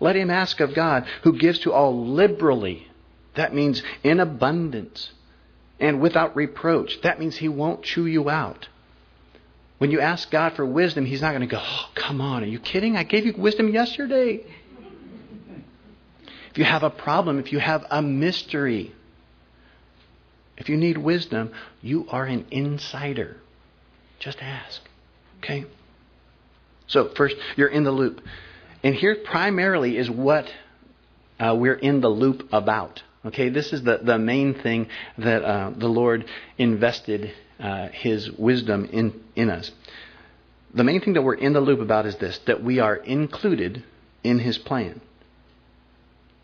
Let 0.00 0.16
him 0.16 0.30
ask 0.30 0.60
of 0.60 0.74
God, 0.74 1.06
who 1.22 1.38
gives 1.38 1.60
to 1.60 1.72
all 1.72 2.06
liberally. 2.06 2.88
That 3.34 3.54
means 3.54 3.82
in 4.02 4.18
abundance 4.18 5.12
and 5.80 6.00
without 6.00 6.36
reproach. 6.36 7.00
That 7.02 7.18
means 7.18 7.36
He 7.36 7.48
won't 7.48 7.82
chew 7.82 8.06
you 8.06 8.28
out. 8.28 8.68
When 9.78 9.90
you 9.90 10.00
ask 10.00 10.30
God 10.30 10.52
for 10.54 10.66
wisdom, 10.66 11.06
He's 11.06 11.22
not 11.22 11.30
going 11.30 11.40
to 11.40 11.46
go, 11.46 11.60
oh, 11.60 11.86
come 11.94 12.20
on, 12.20 12.42
are 12.42 12.46
you 12.46 12.60
kidding? 12.60 12.96
I 12.96 13.02
gave 13.02 13.24
you 13.24 13.34
wisdom 13.36 13.68
yesterday. 13.70 14.44
If 16.50 16.58
you 16.58 16.64
have 16.64 16.82
a 16.82 16.90
problem, 16.90 17.38
if 17.38 17.52
you 17.52 17.60
have 17.60 17.84
a 17.90 18.02
mystery, 18.02 18.92
If 20.60 20.68
you 20.68 20.76
need 20.76 20.98
wisdom, 20.98 21.52
you 21.80 22.06
are 22.10 22.26
an 22.26 22.44
insider. 22.50 23.38
Just 24.18 24.38
ask. 24.42 24.82
Okay? 25.38 25.64
So, 26.86 27.08
first, 27.16 27.36
you're 27.56 27.68
in 27.68 27.82
the 27.82 27.90
loop. 27.90 28.20
And 28.82 28.94
here 28.94 29.16
primarily 29.24 29.96
is 29.96 30.10
what 30.10 30.52
uh, 31.38 31.56
we're 31.58 31.74
in 31.74 32.02
the 32.02 32.10
loop 32.10 32.50
about. 32.52 33.02
Okay, 33.24 33.50
this 33.50 33.72
is 33.72 33.82
the, 33.82 34.00
the 34.02 34.18
main 34.18 34.54
thing 34.54 34.88
that 35.18 35.44
uh, 35.44 35.72
the 35.76 35.88
Lord 35.88 36.24
invested 36.56 37.32
uh, 37.58 37.88
His 37.88 38.30
wisdom 38.32 38.86
in, 38.86 39.20
in 39.36 39.50
us. 39.50 39.70
The 40.72 40.84
main 40.84 41.00
thing 41.00 41.12
that 41.14 41.22
we're 41.22 41.34
in 41.34 41.52
the 41.52 41.60
loop 41.60 41.80
about 41.80 42.06
is 42.06 42.16
this 42.16 42.38
that 42.46 42.62
we 42.62 42.78
are 42.78 42.96
included 42.96 43.84
in 44.24 44.38
His 44.38 44.56
plan. 44.56 45.02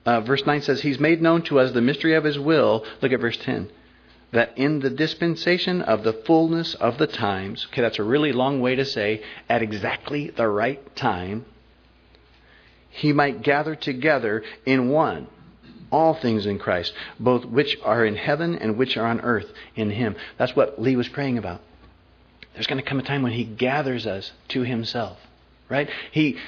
Uh, 0.05 0.21
verse 0.21 0.45
9 0.45 0.63
says, 0.63 0.83
He's 0.83 1.01
made 1.01 1.23
known 1.23 1.43
to 1.43 1.59
us 1.59 1.73
the 1.73 1.81
mystery 1.81 2.15
of 2.15 2.25
His 2.25 2.39
will. 2.39 2.85
Look 3.01 3.13
at 3.13 3.21
verse 3.21 3.39
10. 3.39 3.71
That 4.33 4.59
in 4.59 4.81
the 4.81 4.91
dispensation 4.91 5.81
of 5.81 6.05
the 6.05 6.13
fullness 6.13 6.75
of 6.75 6.99
the 6.99 7.07
times, 7.07 7.67
okay, 7.71 7.81
that's 7.81 7.99
a 7.99 8.05
really 8.05 8.33
long 8.33 8.61
way 8.61 8.75
to 8.75 8.85
say, 8.85 9.23
at 9.49 9.63
exactly 9.63 10.29
the 10.29 10.47
right 10.47 10.95
time, 10.95 11.47
He 12.91 13.15
might 13.15 13.43
gather 13.43 13.75
together 13.75 14.45
in 14.67 14.91
one 14.91 15.29
all 15.91 16.15
things 16.15 16.47
in 16.47 16.59
Christ, 16.59 16.93
both 17.19 17.45
which 17.45 17.77
are 17.83 18.05
in 18.05 18.17
heaven 18.17 18.57
and 18.57 18.77
which 18.77 18.97
are 18.97 19.07
on 19.07 19.21
earth 19.21 19.47
in 19.75 19.91
Him. 19.91 20.17
That's 20.39 20.55
what 20.57 20.81
Lee 20.81 20.97
was 20.97 21.09
praying 21.09 21.39
about. 21.39 21.61
There's 22.55 22.67
going 22.67 22.83
to 22.83 22.89
come 22.89 22.99
a 22.99 23.03
time 23.03 23.23
when 23.23 23.33
He 23.33 23.45
gathers 23.45 24.07
us 24.07 24.33
to 24.49 24.63
Himself, 24.63 25.19
right? 25.69 25.89
He 26.13 26.39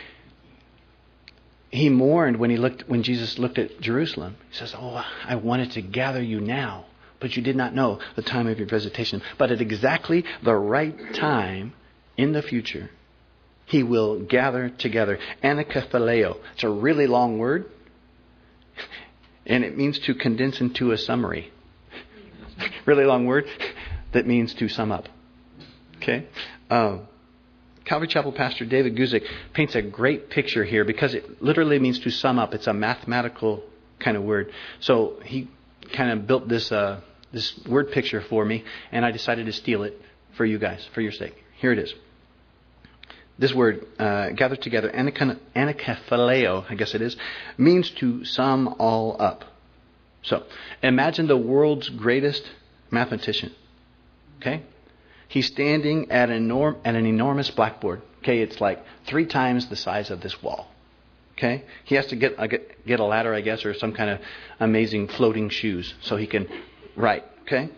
he 1.70 1.90
mourned 1.90 2.38
when 2.38 2.48
he 2.48 2.56
looked 2.56 2.88
when 2.88 3.02
Jesus 3.02 3.38
looked 3.38 3.58
at 3.58 3.80
Jerusalem. 3.80 4.36
He 4.48 4.56
says, 4.56 4.74
"Oh, 4.74 5.04
I 5.24 5.34
wanted 5.34 5.72
to 5.72 5.82
gather 5.82 6.22
you 6.22 6.40
now, 6.40 6.86
but 7.20 7.36
you 7.36 7.42
did 7.42 7.56
not 7.56 7.74
know 7.74 8.00
the 8.16 8.22
time 8.22 8.46
of 8.46 8.58
your 8.58 8.68
visitation. 8.68 9.22
But 9.36 9.50
at 9.50 9.60
exactly 9.60 10.24
the 10.42 10.54
right 10.54 11.14
time 11.14 11.74
in 12.16 12.32
the 12.32 12.42
future, 12.42 12.90
he 13.66 13.82
will 13.82 14.20
gather 14.20 14.70
together. 14.70 15.18
Anakathaleo. 15.42 16.38
It's 16.54 16.64
a 16.64 16.70
really 16.70 17.06
long 17.06 17.38
word 17.38 17.66
and 19.48 19.64
it 19.64 19.76
means 19.76 19.98
to 20.00 20.14
condense 20.14 20.60
into 20.60 20.92
a 20.92 20.98
summary. 20.98 21.50
really 22.86 23.04
long 23.04 23.26
word 23.26 23.46
that 24.12 24.26
means 24.26 24.54
to 24.54 24.68
sum 24.68 24.92
up. 24.92 25.08
Okay? 25.96 26.26
Um, 26.70 27.06
Calvary 27.84 28.08
Chapel 28.08 28.32
pastor 28.32 28.66
David 28.66 28.96
Guzik 28.96 29.24
paints 29.54 29.74
a 29.74 29.82
great 29.82 30.28
picture 30.28 30.64
here 30.64 30.84
because 30.84 31.14
it 31.14 31.42
literally 31.42 31.78
means 31.78 31.98
to 32.00 32.10
sum 32.10 32.38
up. 32.38 32.52
It's 32.52 32.66
a 32.66 32.74
mathematical 32.74 33.62
kind 33.98 34.16
of 34.16 34.22
word. 34.22 34.52
So 34.80 35.20
he 35.24 35.48
kind 35.96 36.10
of 36.10 36.26
built 36.26 36.48
this 36.48 36.70
uh, 36.70 37.00
this 37.32 37.58
word 37.66 37.90
picture 37.90 38.20
for 38.20 38.44
me, 38.44 38.64
and 38.92 39.04
I 39.04 39.10
decided 39.10 39.46
to 39.46 39.52
steal 39.52 39.82
it 39.82 40.00
for 40.36 40.44
you 40.44 40.58
guys, 40.58 40.86
for 40.94 41.00
your 41.00 41.12
sake. 41.12 41.34
Here 41.56 41.72
it 41.72 41.78
is. 41.78 41.94
This 43.38 43.54
word, 43.54 43.86
uh, 43.98 44.30
gathered 44.30 44.62
together, 44.62 44.90
anakephaleo, 44.90 46.64
I 46.68 46.74
guess 46.74 46.94
it 46.94 47.02
is, 47.02 47.16
means 47.56 47.90
to 47.92 48.24
sum 48.24 48.74
all 48.78 49.16
up. 49.20 49.44
So, 50.22 50.42
imagine 50.82 51.28
the 51.28 51.36
world's 51.36 51.88
greatest 51.88 52.42
mathematician. 52.90 53.54
Okay? 54.38 54.62
He's 55.28 55.46
standing 55.46 56.10
at 56.10 56.30
an, 56.30 56.48
enorm- 56.48 56.78
at 56.84 56.96
an 56.96 57.06
enormous 57.06 57.50
blackboard. 57.50 58.02
Okay, 58.18 58.40
it's 58.40 58.60
like 58.60 58.84
three 59.06 59.26
times 59.26 59.68
the 59.68 59.76
size 59.76 60.10
of 60.10 60.20
this 60.20 60.42
wall. 60.42 60.68
Okay? 61.34 61.62
He 61.84 61.94
has 61.94 62.06
to 62.06 62.16
get 62.16 62.34
a, 62.38 62.48
get 62.48 62.98
a 62.98 63.04
ladder, 63.04 63.32
I 63.32 63.40
guess, 63.40 63.64
or 63.64 63.72
some 63.74 63.92
kind 63.92 64.10
of 64.10 64.20
amazing 64.58 65.08
floating 65.08 65.48
shoes 65.48 65.94
so 66.00 66.16
he 66.16 66.26
can 66.26 66.48
write. 66.96 67.24
Okay? 67.42 67.68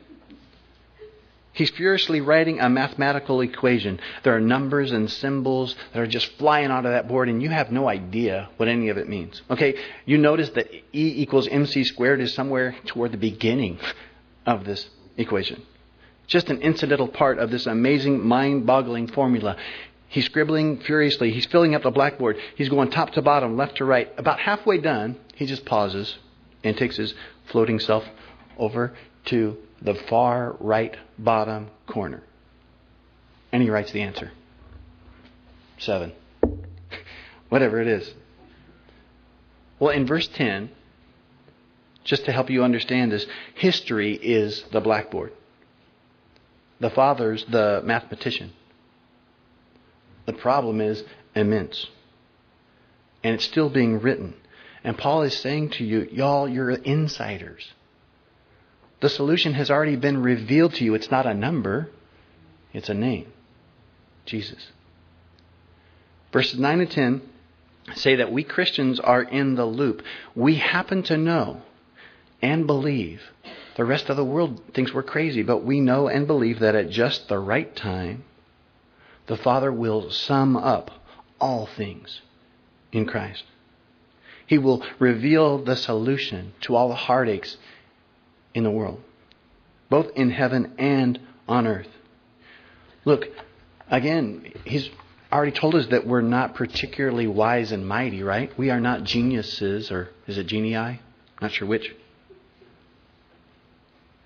He's 1.52 1.70
furiously 1.70 2.20
writing 2.20 2.60
a 2.60 2.68
mathematical 2.68 3.40
equation. 3.40 4.00
There 4.22 4.36
are 4.36 4.40
numbers 4.40 4.92
and 4.92 5.10
symbols 5.10 5.74
that 5.92 6.00
are 6.00 6.06
just 6.06 6.26
flying 6.38 6.70
out 6.70 6.86
of 6.86 6.92
that 6.92 7.08
board, 7.08 7.28
and 7.28 7.42
you 7.42 7.50
have 7.50 7.72
no 7.72 7.88
idea 7.88 8.48
what 8.56 8.68
any 8.68 8.88
of 8.88 8.98
it 8.98 9.08
means. 9.08 9.42
Okay, 9.50 9.74
you 10.06 10.16
notice 10.16 10.50
that 10.50 10.72
E 10.72 10.82
equals 10.92 11.48
mc 11.48 11.82
squared 11.84 12.20
is 12.20 12.34
somewhere 12.34 12.76
toward 12.86 13.12
the 13.12 13.18
beginning 13.18 13.78
of 14.46 14.64
this 14.64 14.88
equation. 15.16 15.62
Just 16.28 16.50
an 16.50 16.62
incidental 16.62 17.08
part 17.08 17.40
of 17.40 17.50
this 17.50 17.66
amazing, 17.66 18.24
mind 18.24 18.64
boggling 18.64 19.08
formula. 19.08 19.56
He's 20.06 20.26
scribbling 20.26 20.78
furiously. 20.78 21.32
He's 21.32 21.46
filling 21.46 21.74
up 21.74 21.82
the 21.82 21.90
blackboard. 21.90 22.36
He's 22.56 22.68
going 22.68 22.90
top 22.90 23.10
to 23.14 23.22
bottom, 23.22 23.56
left 23.56 23.78
to 23.78 23.84
right. 23.84 24.08
About 24.16 24.38
halfway 24.38 24.78
done, 24.78 25.16
he 25.34 25.46
just 25.46 25.64
pauses 25.64 26.16
and 26.62 26.76
takes 26.76 26.96
his 26.96 27.14
floating 27.46 27.80
self 27.80 28.04
over 28.56 28.94
to 29.26 29.56
the 29.82 29.94
far 29.94 30.56
right 30.60 30.96
bottom 31.18 31.68
corner. 31.86 32.22
And 33.52 33.62
he 33.62 33.70
writes 33.70 33.92
the 33.92 34.02
answer. 34.02 34.30
Seven. 35.78 36.12
Whatever 37.48 37.80
it 37.80 37.88
is. 37.88 38.12
Well, 39.78 39.90
in 39.90 40.06
verse 40.06 40.28
10, 40.28 40.70
just 42.04 42.26
to 42.26 42.32
help 42.32 42.50
you 42.50 42.62
understand 42.62 43.12
this, 43.12 43.26
history 43.54 44.14
is 44.14 44.64
the 44.72 44.80
blackboard. 44.80 45.32
The 46.80 46.90
father's 46.90 47.44
the 47.44 47.82
mathematician. 47.84 48.52
The 50.26 50.32
problem 50.32 50.80
is 50.80 51.02
immense. 51.34 51.86
And 53.22 53.34
it's 53.34 53.44
still 53.44 53.68
being 53.68 54.00
written. 54.00 54.34
And 54.82 54.96
Paul 54.96 55.22
is 55.22 55.36
saying 55.36 55.70
to 55.70 55.84
you, 55.84 56.08
y'all, 56.10 56.48
you're 56.48 56.70
insiders. 56.70 57.72
The 59.00 59.08
solution 59.08 59.54
has 59.54 59.70
already 59.70 59.96
been 59.96 60.22
revealed 60.22 60.74
to 60.74 60.84
you. 60.84 60.94
It's 60.94 61.10
not 61.10 61.26
a 61.26 61.34
number, 61.34 61.88
it's 62.72 62.88
a 62.88 62.94
name 62.94 63.32
Jesus. 64.26 64.68
Verses 66.32 66.58
9 66.58 66.80
and 66.80 66.90
10 66.90 67.22
say 67.94 68.16
that 68.16 68.30
we 68.30 68.44
Christians 68.44 69.00
are 69.00 69.22
in 69.22 69.56
the 69.56 69.64
loop. 69.64 70.02
We 70.34 70.56
happen 70.56 71.02
to 71.04 71.16
know 71.16 71.62
and 72.40 72.66
believe. 72.66 73.22
The 73.76 73.84
rest 73.84 74.08
of 74.08 74.16
the 74.16 74.24
world 74.24 74.62
thinks 74.74 74.92
we're 74.92 75.02
crazy, 75.02 75.42
but 75.42 75.64
we 75.64 75.80
know 75.80 76.08
and 76.08 76.26
believe 76.26 76.60
that 76.60 76.74
at 76.74 76.90
just 76.90 77.28
the 77.28 77.38
right 77.38 77.74
time, 77.74 78.24
the 79.26 79.36
Father 79.36 79.72
will 79.72 80.10
sum 80.10 80.56
up 80.56 80.90
all 81.40 81.66
things 81.66 82.20
in 82.92 83.06
Christ. 83.06 83.44
He 84.46 84.58
will 84.58 84.84
reveal 84.98 85.58
the 85.58 85.76
solution 85.76 86.52
to 86.62 86.76
all 86.76 86.88
the 86.88 86.94
heartaches 86.94 87.56
in 88.54 88.64
the 88.64 88.70
world, 88.70 89.00
both 89.88 90.10
in 90.16 90.30
heaven 90.30 90.74
and 90.78 91.18
on 91.48 91.66
earth. 91.66 91.88
Look, 93.04 93.26
again, 93.90 94.52
he's 94.64 94.88
already 95.32 95.52
told 95.52 95.74
us 95.74 95.86
that 95.88 96.06
we're 96.06 96.20
not 96.20 96.54
particularly 96.54 97.26
wise 97.26 97.72
and 97.72 97.86
mighty, 97.86 98.22
right? 98.22 98.56
We 98.58 98.70
are 98.70 98.80
not 98.80 99.04
geniuses, 99.04 99.90
or 99.90 100.10
is 100.26 100.38
it 100.38 100.46
genii? 100.46 101.00
Not 101.40 101.52
sure 101.52 101.68
which. 101.68 101.94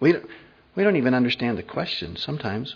We 0.01 0.13
don't, 0.13 0.27
we 0.75 0.83
don't 0.83 0.97
even 0.97 1.15
understand 1.15 1.59
the 1.59 1.63
question 1.63 2.17
sometimes. 2.17 2.75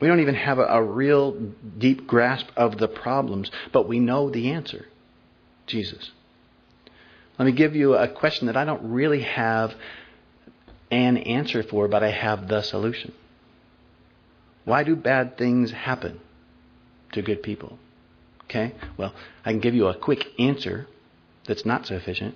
We 0.00 0.08
don't 0.08 0.20
even 0.20 0.34
have 0.34 0.58
a, 0.58 0.64
a 0.64 0.82
real 0.82 1.32
deep 1.78 2.06
grasp 2.06 2.48
of 2.56 2.78
the 2.78 2.88
problems, 2.88 3.50
but 3.72 3.88
we 3.88 4.00
know 4.00 4.30
the 4.30 4.50
answer 4.50 4.86
Jesus. 5.66 6.10
Let 7.38 7.46
me 7.46 7.52
give 7.52 7.74
you 7.74 7.94
a 7.94 8.08
question 8.08 8.46
that 8.46 8.56
I 8.56 8.64
don't 8.64 8.90
really 8.90 9.22
have 9.22 9.74
an 10.90 11.16
answer 11.18 11.62
for, 11.62 11.88
but 11.88 12.02
I 12.02 12.10
have 12.10 12.48
the 12.48 12.62
solution. 12.62 13.12
Why 14.64 14.84
do 14.84 14.96
bad 14.96 15.38
things 15.38 15.70
happen 15.70 16.20
to 17.12 17.22
good 17.22 17.42
people? 17.42 17.78
Okay? 18.44 18.74
Well, 18.96 19.14
I 19.44 19.52
can 19.52 19.60
give 19.60 19.74
you 19.74 19.86
a 19.86 19.96
quick 19.96 20.26
answer 20.38 20.86
that's 21.46 21.64
not 21.64 21.86
so 21.86 21.94
efficient. 21.94 22.34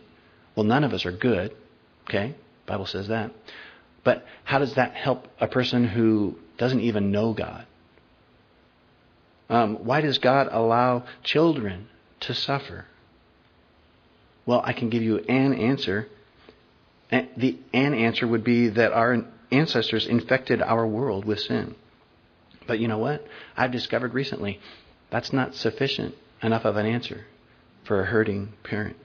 Well, 0.54 0.64
none 0.64 0.84
of 0.84 0.92
us 0.92 1.04
are 1.04 1.12
good. 1.12 1.54
Okay? 2.08 2.34
Bible 2.66 2.86
says 2.86 3.08
that. 3.08 3.32
But 4.04 4.24
how 4.44 4.58
does 4.58 4.74
that 4.74 4.94
help 4.94 5.28
a 5.40 5.48
person 5.48 5.86
who 5.86 6.36
doesn't 6.58 6.80
even 6.80 7.10
know 7.10 7.32
God? 7.32 7.66
Um, 9.48 9.84
why 9.84 10.00
does 10.00 10.18
God 10.18 10.48
allow 10.50 11.04
children 11.22 11.88
to 12.20 12.34
suffer? 12.34 12.86
Well, 14.46 14.62
I 14.64 14.72
can 14.72 14.90
give 14.90 15.02
you 15.02 15.18
an 15.18 15.54
answer 15.54 16.08
Eh, 17.14 17.26
the 17.36 17.56
an 17.72 17.94
answer 17.94 18.26
would 18.26 18.42
be 18.42 18.70
that 18.70 18.92
our 18.92 19.24
ancestors 19.52 20.04
infected 20.04 20.60
our 20.60 20.84
world 20.84 21.24
with 21.24 21.38
sin. 21.38 21.76
But 22.66 22.80
you 22.80 22.88
know 22.88 22.98
what? 22.98 23.24
I've 23.56 23.70
discovered 23.70 24.14
recently 24.14 24.58
that's 25.10 25.32
not 25.32 25.54
sufficient 25.54 26.16
enough 26.42 26.64
of 26.64 26.76
an 26.76 26.86
answer 26.86 27.24
for 27.84 28.00
a 28.00 28.04
hurting 28.04 28.52
parent. 28.64 28.96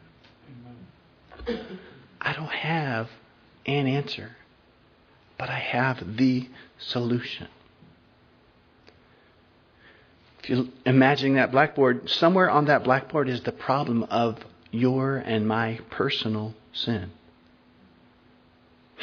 I 2.20 2.34
don't 2.34 2.48
have 2.48 3.10
an 3.68 3.86
answer, 3.86 4.32
but 5.38 5.50
I 5.50 5.60
have 5.60 6.18
the 6.18 6.50
solution. 6.80 7.48
If 10.42 10.50
you 10.50 10.70
imagine 10.84 11.36
that 11.36 11.52
blackboard, 11.52 12.10
somewhere 12.10 12.50
on 12.50 12.66
that 12.66 12.84
blackboard 12.84 13.30
is 13.30 13.42
the 13.42 13.52
problem 13.52 14.04
of 14.06 14.40
your 14.72 15.18
and 15.18 15.48
my 15.48 15.80
personal 15.92 16.56
sin. 16.74 17.12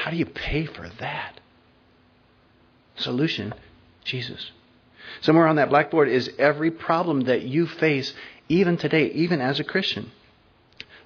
How 0.07 0.13
do 0.13 0.19
you 0.19 0.27
pay 0.27 0.67
for 0.67 0.89
that? 1.01 1.41
Solution 2.95 3.53
Jesus. 4.05 4.53
Somewhere 5.21 5.49
on 5.49 5.57
that 5.57 5.69
blackboard 5.69 6.09
is 6.09 6.31
every 6.39 6.71
problem 6.71 7.23
that 7.23 7.43
you 7.43 7.67
face, 7.67 8.15
even 8.49 8.77
today, 8.77 9.11
even 9.11 9.41
as 9.41 9.59
a 9.59 9.65
Christian. 9.65 10.13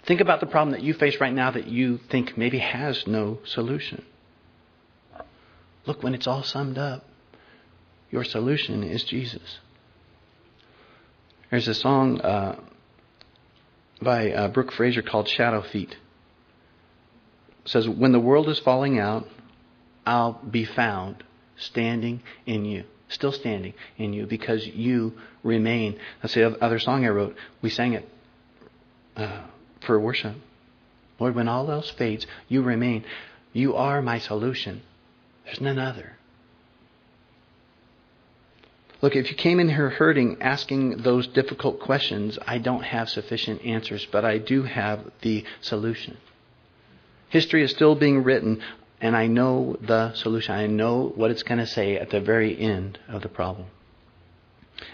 Think 0.04 0.20
about 0.20 0.40
the 0.40 0.46
problem 0.46 0.72
that 0.72 0.82
you 0.82 0.92
face 0.92 1.18
right 1.18 1.32
now 1.32 1.50
that 1.50 1.66
you 1.66 1.98
think 2.10 2.36
maybe 2.36 2.58
has 2.58 3.06
no 3.06 3.38
solution. 3.46 4.04
Look, 5.86 6.02
when 6.02 6.12
it's 6.12 6.26
all 6.26 6.42
summed 6.42 6.76
up, 6.76 7.02
your 8.10 8.24
solution 8.24 8.82
is 8.82 9.02
Jesus. 9.04 9.60
There's 11.50 11.68
a 11.68 11.74
song 11.74 12.20
uh, 12.20 12.60
by 14.02 14.30
uh, 14.30 14.48
Brooke 14.48 14.72
Fraser 14.72 15.00
called 15.00 15.26
Shadowfeet. 15.26 15.94
Says, 17.64 17.88
When 17.88 18.12
the 18.12 18.20
world 18.20 18.48
is 18.48 18.58
falling 18.58 18.98
out, 18.98 19.26
I'll 20.06 20.32
be 20.32 20.64
found 20.64 21.22
standing 21.56 22.22
in 22.46 22.64
you. 22.64 22.84
Still 23.08 23.32
standing 23.32 23.74
in 23.96 24.12
you 24.12 24.26
because 24.26 24.66
you 24.66 25.14
remain. 25.42 25.98
That's 26.22 26.34
the 26.34 26.62
other 26.62 26.78
song 26.78 27.04
I 27.04 27.08
wrote. 27.08 27.36
We 27.60 27.70
sang 27.70 27.94
it 27.94 28.08
uh, 29.16 29.42
for 29.86 29.98
worship. 29.98 30.36
Lord, 31.18 31.34
when 31.34 31.48
all 31.48 31.70
else 31.70 31.90
fades, 31.90 32.26
you 32.48 32.62
remain. 32.62 33.04
You 33.52 33.74
are 33.74 34.00
my 34.00 34.18
solution. 34.18 34.82
There's 35.44 35.60
none 35.60 35.78
other. 35.78 36.12
Look, 39.02 39.16
if 39.16 39.30
you 39.30 39.36
came 39.36 39.60
in 39.60 39.68
here 39.68 39.90
hurting, 39.90 40.42
asking 40.42 40.98
those 40.98 41.26
difficult 41.26 41.80
questions, 41.80 42.38
I 42.46 42.58
don't 42.58 42.82
have 42.82 43.08
sufficient 43.08 43.62
answers, 43.64 44.06
but 44.12 44.24
I 44.24 44.38
do 44.38 44.62
have 44.62 45.10
the 45.22 45.44
solution. 45.62 46.18
History 47.30 47.62
is 47.62 47.70
still 47.70 47.94
being 47.94 48.24
written, 48.24 48.60
and 49.00 49.16
I 49.16 49.28
know 49.28 49.76
the 49.80 50.12
solution. 50.14 50.54
I 50.54 50.66
know 50.66 51.12
what 51.14 51.30
it's 51.30 51.44
going 51.44 51.58
to 51.58 51.66
say 51.66 51.96
at 51.96 52.10
the 52.10 52.20
very 52.20 52.58
end 52.58 52.98
of 53.08 53.22
the 53.22 53.28
problem. 53.28 53.68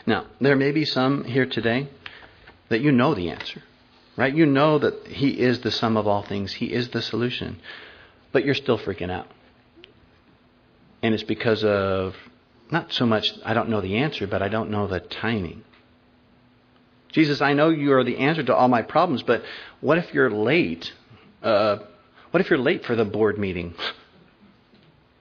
Now, 0.06 0.26
there 0.40 0.54
may 0.54 0.70
be 0.70 0.84
some 0.84 1.24
here 1.24 1.46
today 1.46 1.88
that 2.68 2.82
you 2.82 2.92
know 2.92 3.14
the 3.14 3.30
answer, 3.30 3.62
right? 4.16 4.34
You 4.34 4.44
know 4.44 4.78
that 4.78 5.06
He 5.06 5.30
is 5.30 5.60
the 5.60 5.70
sum 5.70 5.96
of 5.96 6.06
all 6.06 6.22
things, 6.22 6.52
He 6.52 6.66
is 6.66 6.90
the 6.90 7.00
solution, 7.00 7.58
but 8.32 8.44
you're 8.44 8.54
still 8.54 8.78
freaking 8.78 9.10
out. 9.10 9.28
And 11.02 11.14
it's 11.14 11.22
because 11.22 11.64
of 11.64 12.14
not 12.70 12.92
so 12.92 13.06
much, 13.06 13.32
I 13.44 13.54
don't 13.54 13.70
know 13.70 13.80
the 13.80 13.96
answer, 13.96 14.26
but 14.26 14.42
I 14.42 14.48
don't 14.48 14.70
know 14.70 14.86
the 14.86 15.00
timing. 15.00 15.64
Jesus, 17.12 17.40
I 17.40 17.54
know 17.54 17.70
you 17.70 17.94
are 17.94 18.04
the 18.04 18.18
answer 18.18 18.42
to 18.42 18.54
all 18.54 18.68
my 18.68 18.82
problems, 18.82 19.22
but 19.22 19.42
what 19.80 19.96
if 19.96 20.12
you're 20.12 20.30
late? 20.30 20.92
Uh, 21.42 21.78
what 22.36 22.42
if 22.42 22.50
you're 22.50 22.58
late 22.58 22.84
for 22.84 22.94
the 22.94 23.06
board 23.06 23.38
meeting? 23.38 23.72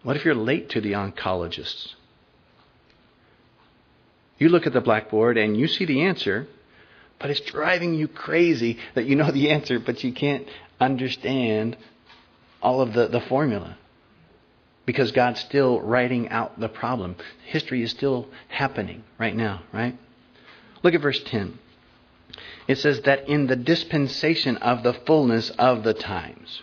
What 0.03 0.17
if 0.17 0.25
you're 0.25 0.35
late 0.35 0.71
to 0.71 0.81
the 0.81 0.91
oncologists? 0.91 1.93
You 4.37 4.49
look 4.49 4.67
at 4.67 4.73
the 4.73 4.81
blackboard 4.81 5.37
and 5.37 5.55
you 5.55 5.69
see 5.69 5.85
the 5.85 6.01
answer, 6.01 6.45
but 7.17 7.29
it's 7.29 7.39
driving 7.39 7.93
you 7.93 8.09
crazy 8.09 8.79
that 8.95 9.05
you 9.05 9.15
know 9.15 9.31
the 9.31 9.51
answer, 9.51 9.79
but 9.79 10.03
you 10.03 10.11
can't 10.11 10.45
understand 10.77 11.77
all 12.61 12.81
of 12.81 12.91
the, 12.91 13.07
the 13.07 13.21
formula 13.21 13.77
because 14.85 15.13
God's 15.13 15.39
still 15.39 15.79
writing 15.79 16.27
out 16.27 16.59
the 16.59 16.67
problem. 16.67 17.15
History 17.45 17.81
is 17.81 17.91
still 17.91 18.27
happening 18.49 19.05
right 19.17 19.37
now, 19.37 19.63
right? 19.71 19.97
Look 20.83 20.93
at 20.93 20.99
verse 21.01 21.21
10. 21.23 21.59
It 22.67 22.77
says 22.77 22.99
that 23.03 23.29
in 23.29 23.47
the 23.47 23.55
dispensation 23.55 24.57
of 24.57 24.83
the 24.83 24.91
fullness 25.05 25.49
of 25.51 25.85
the 25.85 25.93
times. 25.93 26.61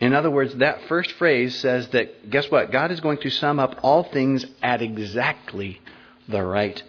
In 0.00 0.14
other 0.14 0.30
words, 0.30 0.54
that 0.56 0.82
first 0.88 1.12
phrase 1.12 1.54
says 1.56 1.88
that, 1.88 2.30
guess 2.30 2.50
what? 2.50 2.72
God 2.72 2.90
is 2.90 3.00
going 3.00 3.18
to 3.18 3.30
sum 3.30 3.60
up 3.60 3.80
all 3.82 4.04
things 4.04 4.46
at 4.62 4.80
exactly 4.80 5.80
the 6.26 6.42
right 6.42 6.82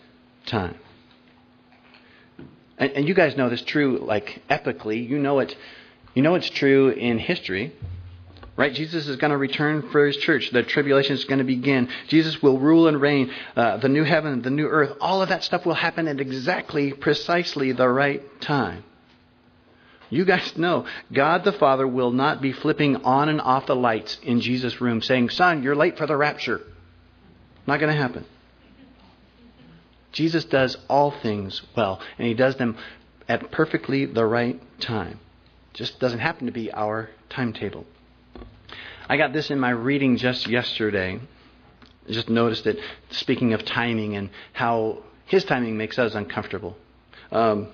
time. 0.45 0.78
And, 2.78 2.91
and 2.91 3.08
you 3.08 3.13
guys 3.13 3.36
know 3.36 3.50
this 3.50 3.62
true, 3.63 4.00
like 4.00 4.41
epically. 4.50 5.08
You 5.08 5.19
know 5.19 5.39
it. 5.39 5.56
You 6.13 6.24
know 6.24 6.36
it's 6.36 6.50
true 6.50 6.89
in 6.89 7.19
history. 7.19 7.74
Right? 8.56 8.74
Jesus 8.74 9.08
is 9.08 9.17
going 9.17 9.32
to 9.32 9.38
return 9.38 9.89
for 9.91 10.06
his 10.06 10.17
church. 10.17 10.50
The 10.52 10.63
tribulation 10.63 11.15
is 11.15 11.26
going 11.26 11.39
to 11.39 11.45
begin. 11.45 11.89
Jesus 12.08 12.41
will 12.41 12.60
rule 12.60 12.88
and 12.88 13.00
reign. 13.00 13.32
Uh, 13.56 13.78
the 13.78 13.89
new 13.89 14.04
heaven, 14.04 14.41
the 14.41 14.50
new 14.50 14.67
earth, 14.67 14.97
all 15.02 15.21
of 15.21 15.30
that 15.30 15.43
stuff 15.43 15.65
will 15.65 15.74
happen 15.74 16.08
at 16.08 16.19
exactly, 16.21 16.93
precisely 16.93 17.71
the 17.71 17.88
right 17.88 18.41
time. 18.41 18.84
You 20.12 20.26
guys 20.26 20.58
know 20.58 20.86
God 21.12 21.45
the 21.45 21.54
Father 21.54 21.88
will 21.88 22.12
not 22.12 22.41
be 22.41 22.52
flipping 22.52 22.97
on 22.97 23.30
and 23.30 23.39
off 23.41 23.65
the 23.65 23.76
lights 23.76 24.19
in 24.21 24.41
Jesus' 24.41 24.82
room 24.82 25.02
saying, 25.02 25.30
Son, 25.30 25.63
you're 25.63 25.76
late 25.76 25.97
for 25.97 26.06
the 26.06 26.17
rapture. 26.17 26.62
Not 27.65 27.80
going 27.80 27.93
to 27.93 28.00
happen. 28.00 28.26
Jesus 30.12 30.43
does 30.43 30.76
all 30.89 31.12
things 31.12 31.62
well, 31.78 32.02
and 32.17 32.28
he 32.28 32.34
does 32.34 32.58
them 32.58 32.78
at 33.30 33.52
perfectly 33.52 34.06
the 34.06 34.26
right 34.26 34.62
time. 34.82 35.19
Just 35.74 36.00
doesn't 36.02 36.19
happen 36.19 36.47
to 36.47 36.52
be 36.52 36.69
our 36.74 37.10
timetable. 37.30 37.86
I 39.08 39.15
got 39.15 39.32
this 39.32 39.50
in 39.50 39.60
my 39.60 39.69
reading 39.69 40.17
just 40.17 40.47
yesterday. 40.47 41.21
Just 42.10 42.30
noticed 42.30 42.67
it, 42.67 42.80
speaking 43.12 43.54
of 43.54 43.63
timing 43.63 44.17
and 44.17 44.30
how 44.52 45.04
his 45.26 45.45
timing 45.45 45.78
makes 45.78 45.97
us 45.97 46.15
uncomfortable. 46.15 46.76
Um, 47.32 47.69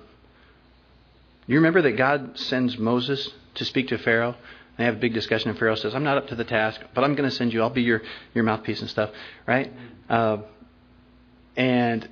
you 1.48 1.58
remember 1.58 1.82
that 1.82 1.92
God 1.92 2.38
sends 2.38 2.78
Moses 2.78 3.30
to 3.54 3.64
speak 3.64 3.88
to 3.88 3.98
Pharaoh? 3.98 4.36
They 4.76 4.84
have 4.84 4.94
a 4.94 4.98
big 4.98 5.14
discussion, 5.14 5.50
and 5.50 5.58
Pharaoh 5.58 5.74
says, 5.74 5.94
I'm 5.94 6.04
not 6.04 6.18
up 6.18 6.28
to 6.28 6.36
the 6.36 6.44
task, 6.44 6.80
but 6.94 7.02
I'm 7.02 7.16
going 7.16 7.28
to 7.28 7.34
send 7.34 7.52
you. 7.52 7.62
I'll 7.62 7.70
be 7.70 7.82
your, 7.82 8.02
your 8.32 8.44
mouthpiece 8.44 8.80
and 8.80 8.88
stuff, 8.88 9.10
right? 9.46 9.72
Uh, 10.08 10.38
and 11.56 12.08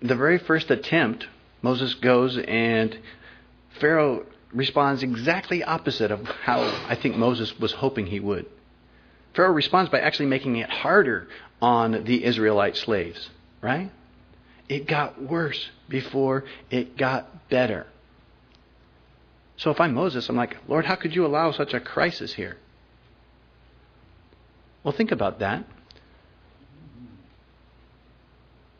the 0.00 0.14
very 0.14 0.38
first 0.38 0.70
attempt, 0.70 1.26
Moses 1.62 1.94
goes 1.94 2.38
and 2.38 2.96
Pharaoh 3.80 4.24
responds 4.52 5.02
exactly 5.02 5.64
opposite 5.64 6.10
of 6.10 6.24
how 6.26 6.60
I 6.88 6.94
think 6.94 7.16
Moses 7.16 7.58
was 7.58 7.72
hoping 7.72 8.06
he 8.06 8.20
would. 8.20 8.46
Pharaoh 9.34 9.52
responds 9.52 9.90
by 9.90 10.00
actually 10.00 10.26
making 10.26 10.56
it 10.56 10.70
harder 10.70 11.28
on 11.60 12.04
the 12.04 12.24
Israelite 12.24 12.76
slaves, 12.76 13.28
right? 13.60 13.90
It 14.68 14.86
got 14.86 15.20
worse 15.20 15.68
before 15.88 16.44
it 16.70 16.96
got 16.96 17.48
better. 17.48 17.86
So 19.56 19.70
if 19.70 19.80
I'm 19.80 19.94
Moses, 19.94 20.28
I'm 20.28 20.36
like, 20.36 20.56
Lord, 20.68 20.84
how 20.84 20.96
could 20.96 21.14
you 21.14 21.24
allow 21.24 21.52
such 21.52 21.72
a 21.72 21.80
crisis 21.80 22.34
here? 22.34 22.56
Well, 24.84 24.94
think 24.94 25.12
about 25.12 25.38
that. 25.40 25.64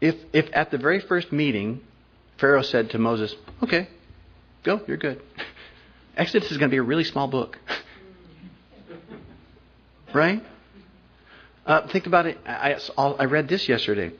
If, 0.00 0.16
if 0.32 0.48
at 0.52 0.70
the 0.70 0.78
very 0.78 1.00
first 1.00 1.32
meeting, 1.32 1.80
Pharaoh 2.38 2.62
said 2.62 2.90
to 2.90 2.98
Moses, 2.98 3.34
Okay, 3.62 3.88
go, 4.62 4.80
you're 4.86 4.98
good. 4.98 5.22
Exodus 6.16 6.50
is 6.50 6.58
going 6.58 6.70
to 6.70 6.74
be 6.74 6.78
a 6.78 6.82
really 6.82 7.04
small 7.04 7.28
book. 7.28 7.58
right? 10.14 10.42
Uh, 11.66 11.86
think 11.88 12.06
about 12.06 12.26
it. 12.26 12.38
I, 12.46 12.78
I, 12.96 13.24
read 13.24 13.48
this 13.48 13.68
yesterday. 13.68 14.12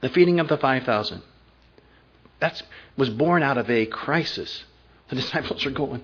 The 0.00 0.08
feeding 0.08 0.40
of 0.40 0.48
the 0.48 0.56
5,000. 0.56 1.22
That 2.40 2.62
was 2.96 3.10
born 3.10 3.42
out 3.42 3.58
of 3.58 3.70
a 3.70 3.86
crisis. 3.86 4.64
The 5.12 5.16
disciples 5.20 5.66
are 5.66 5.70
going, 5.70 6.02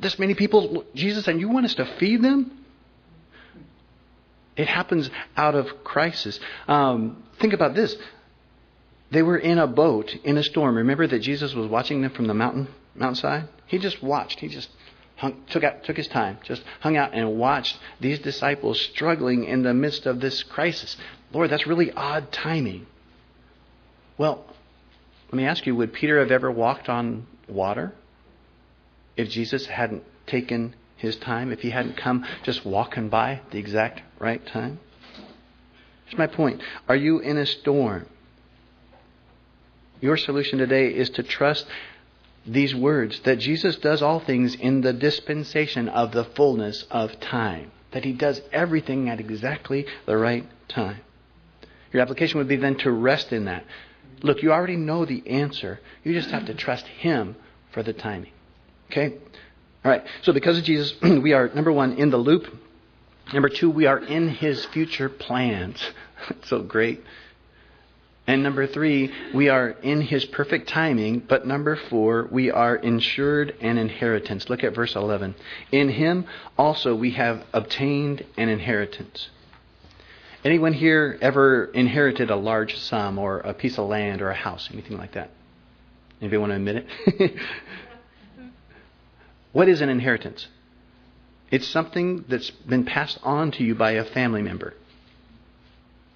this 0.00 0.18
many 0.18 0.32
people, 0.32 0.84
Jesus, 0.94 1.28
and 1.28 1.38
you 1.38 1.50
want 1.50 1.66
us 1.66 1.74
to 1.74 1.84
feed 1.98 2.22
them? 2.22 2.64
It 4.56 4.68
happens 4.68 5.10
out 5.36 5.54
of 5.54 5.84
crisis. 5.84 6.40
Um, 6.66 7.24
think 7.40 7.52
about 7.52 7.74
this. 7.74 7.94
They 9.10 9.22
were 9.22 9.36
in 9.36 9.58
a 9.58 9.66
boat 9.66 10.16
in 10.24 10.38
a 10.38 10.42
storm. 10.42 10.76
Remember 10.78 11.06
that 11.06 11.18
Jesus 11.18 11.52
was 11.52 11.68
watching 11.68 12.00
them 12.00 12.10
from 12.10 12.26
the 12.26 12.32
mountain 12.32 12.68
mountainside? 12.94 13.50
He 13.66 13.78
just 13.78 14.02
watched. 14.02 14.40
He 14.40 14.48
just 14.48 14.70
hung, 15.16 15.42
took 15.50 15.62
out, 15.62 15.84
took 15.84 15.98
his 15.98 16.08
time, 16.08 16.38
just 16.42 16.62
hung 16.80 16.96
out 16.96 17.12
and 17.12 17.36
watched 17.36 17.78
these 18.00 18.18
disciples 18.18 18.80
struggling 18.80 19.44
in 19.44 19.62
the 19.62 19.74
midst 19.74 20.06
of 20.06 20.20
this 20.20 20.42
crisis. 20.42 20.96
Lord, 21.34 21.50
that's 21.50 21.66
really 21.66 21.92
odd 21.92 22.32
timing. 22.32 22.86
Well, 24.16 24.46
let 25.26 25.34
me 25.34 25.44
ask 25.44 25.66
you: 25.66 25.76
Would 25.76 25.92
Peter 25.92 26.18
have 26.20 26.30
ever 26.30 26.50
walked 26.50 26.88
on 26.88 27.26
water 27.46 27.92
if 29.16 29.28
Jesus 29.30 29.66
hadn't 29.66 30.04
taken 30.26 30.74
his 30.96 31.16
time? 31.16 31.52
If 31.52 31.60
he 31.60 31.70
hadn't 31.70 31.96
come 31.96 32.24
just 32.42 32.64
walking 32.64 33.08
by 33.08 33.40
the 33.50 33.58
exact 33.58 34.02
right 34.18 34.44
time? 34.46 34.80
Here's 36.06 36.18
my 36.18 36.26
point: 36.26 36.62
Are 36.88 36.96
you 36.96 37.18
in 37.18 37.36
a 37.36 37.46
storm? 37.46 38.06
Your 40.00 40.16
solution 40.16 40.58
today 40.58 40.88
is 40.88 41.10
to 41.10 41.22
trust 41.22 41.66
these 42.46 42.74
words 42.74 43.20
that 43.20 43.38
Jesus 43.38 43.76
does 43.76 44.02
all 44.02 44.20
things 44.20 44.54
in 44.54 44.82
the 44.82 44.92
dispensation 44.92 45.88
of 45.88 46.12
the 46.12 46.24
fullness 46.24 46.84
of 46.90 47.18
time, 47.18 47.72
that 47.92 48.04
he 48.04 48.12
does 48.12 48.40
everything 48.52 49.08
at 49.08 49.20
exactly 49.20 49.86
the 50.04 50.16
right 50.16 50.46
time. 50.68 51.00
Your 51.92 52.02
application 52.02 52.38
would 52.38 52.48
be 52.48 52.56
then 52.56 52.76
to 52.78 52.90
rest 52.90 53.32
in 53.32 53.46
that. 53.46 53.64
Look, 54.22 54.42
you 54.42 54.52
already 54.52 54.76
know 54.76 55.04
the 55.04 55.26
answer. 55.26 55.80
You 56.04 56.12
just 56.12 56.30
have 56.30 56.46
to 56.46 56.54
trust 56.54 56.86
him 56.86 57.36
for 57.72 57.82
the 57.82 57.92
timing. 57.92 58.32
Okay? 58.90 59.16
All 59.84 59.90
right. 59.90 60.04
So 60.22 60.32
because 60.32 60.58
of 60.58 60.64
Jesus, 60.64 60.94
we 61.02 61.32
are 61.32 61.48
number 61.48 61.72
1 61.72 61.94
in 61.94 62.10
the 62.10 62.16
loop 62.16 62.46
Number 63.32 63.48
two, 63.48 63.70
we 63.70 63.86
are 63.86 63.98
in 63.98 64.28
his 64.28 64.64
future 64.66 65.08
plans. 65.08 65.82
so 66.44 66.62
great. 66.62 67.02
And 68.28 68.42
number 68.42 68.66
three, 68.66 69.12
we 69.34 69.48
are 69.48 69.70
in 69.70 70.00
his 70.00 70.24
perfect 70.24 70.68
timing. 70.68 71.20
But 71.20 71.46
number 71.46 71.76
four, 71.76 72.28
we 72.30 72.50
are 72.50 72.74
insured 72.74 73.56
an 73.60 73.78
inheritance. 73.78 74.48
Look 74.48 74.64
at 74.64 74.74
verse 74.74 74.94
11. 74.94 75.34
In 75.72 75.88
him 75.88 76.26
also 76.58 76.94
we 76.94 77.12
have 77.12 77.44
obtained 77.52 78.24
an 78.36 78.48
inheritance. 78.48 79.28
Anyone 80.44 80.72
here 80.72 81.18
ever 81.20 81.64
inherited 81.66 82.30
a 82.30 82.36
large 82.36 82.78
sum 82.78 83.18
or 83.18 83.40
a 83.40 83.54
piece 83.54 83.78
of 83.78 83.88
land 83.88 84.22
or 84.22 84.30
a 84.30 84.34
house, 84.34 84.68
anything 84.72 84.98
like 84.98 85.12
that? 85.12 85.30
Anybody 86.20 86.38
want 86.38 86.50
to 86.50 86.56
admit 86.56 86.86
it? 87.06 87.32
what 89.56 89.70
is 89.70 89.80
an 89.80 89.88
inheritance? 89.88 90.48
It's 91.50 91.66
something 91.66 92.26
that's 92.28 92.50
been 92.50 92.84
passed 92.84 93.18
on 93.22 93.52
to 93.52 93.64
you 93.64 93.74
by 93.74 93.92
a 93.92 94.04
family 94.04 94.42
member. 94.42 94.74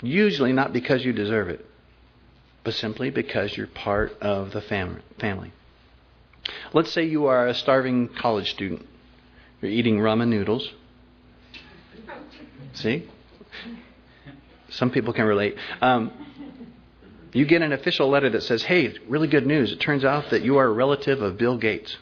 Usually 0.03 0.53
not 0.53 0.75
because 0.75 1.07
you 1.07 1.15
deserve 1.15 1.49
it, 1.49 1.65
but 2.65 2.75
simply 2.75 3.09
because 3.09 3.57
you're 3.57 3.67
part 3.67 4.13
of 4.21 4.53
the 4.53 4.61
family. 4.61 5.55
Let's 6.75 6.93
say 6.93 7.07
you 7.07 7.29
are 7.29 7.47
a 7.47 7.55
starving 7.55 8.09
college 8.09 8.51
student. 8.51 8.87
You're 9.63 9.71
eating 9.71 9.97
ramen 9.97 10.29
noodles. 10.29 10.69
See? 12.75 13.09
Some 14.69 14.91
people 14.91 15.15
can 15.15 15.25
relate. 15.25 15.57
Um, 15.81 16.13
you 17.33 17.47
get 17.47 17.63
an 17.63 17.73
official 17.73 18.11
letter 18.11 18.29
that 18.29 18.43
says, 18.43 18.65
hey, 18.65 18.99
really 19.09 19.29
good 19.29 19.47
news. 19.47 19.73
It 19.73 19.81
turns 19.81 20.05
out 20.05 20.29
that 20.29 20.43
you 20.43 20.59
are 20.59 20.67
a 20.67 20.73
relative 20.73 21.23
of 21.23 21.39
Bill 21.39 21.57
Gates. 21.57 21.97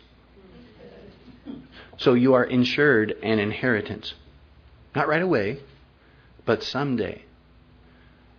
So 1.98 2.14
you 2.14 2.34
are 2.34 2.44
insured 2.44 3.16
an 3.22 3.38
inheritance. 3.38 4.14
Not 4.94 5.08
right 5.08 5.22
away, 5.22 5.60
but 6.44 6.62
someday. 6.62 7.24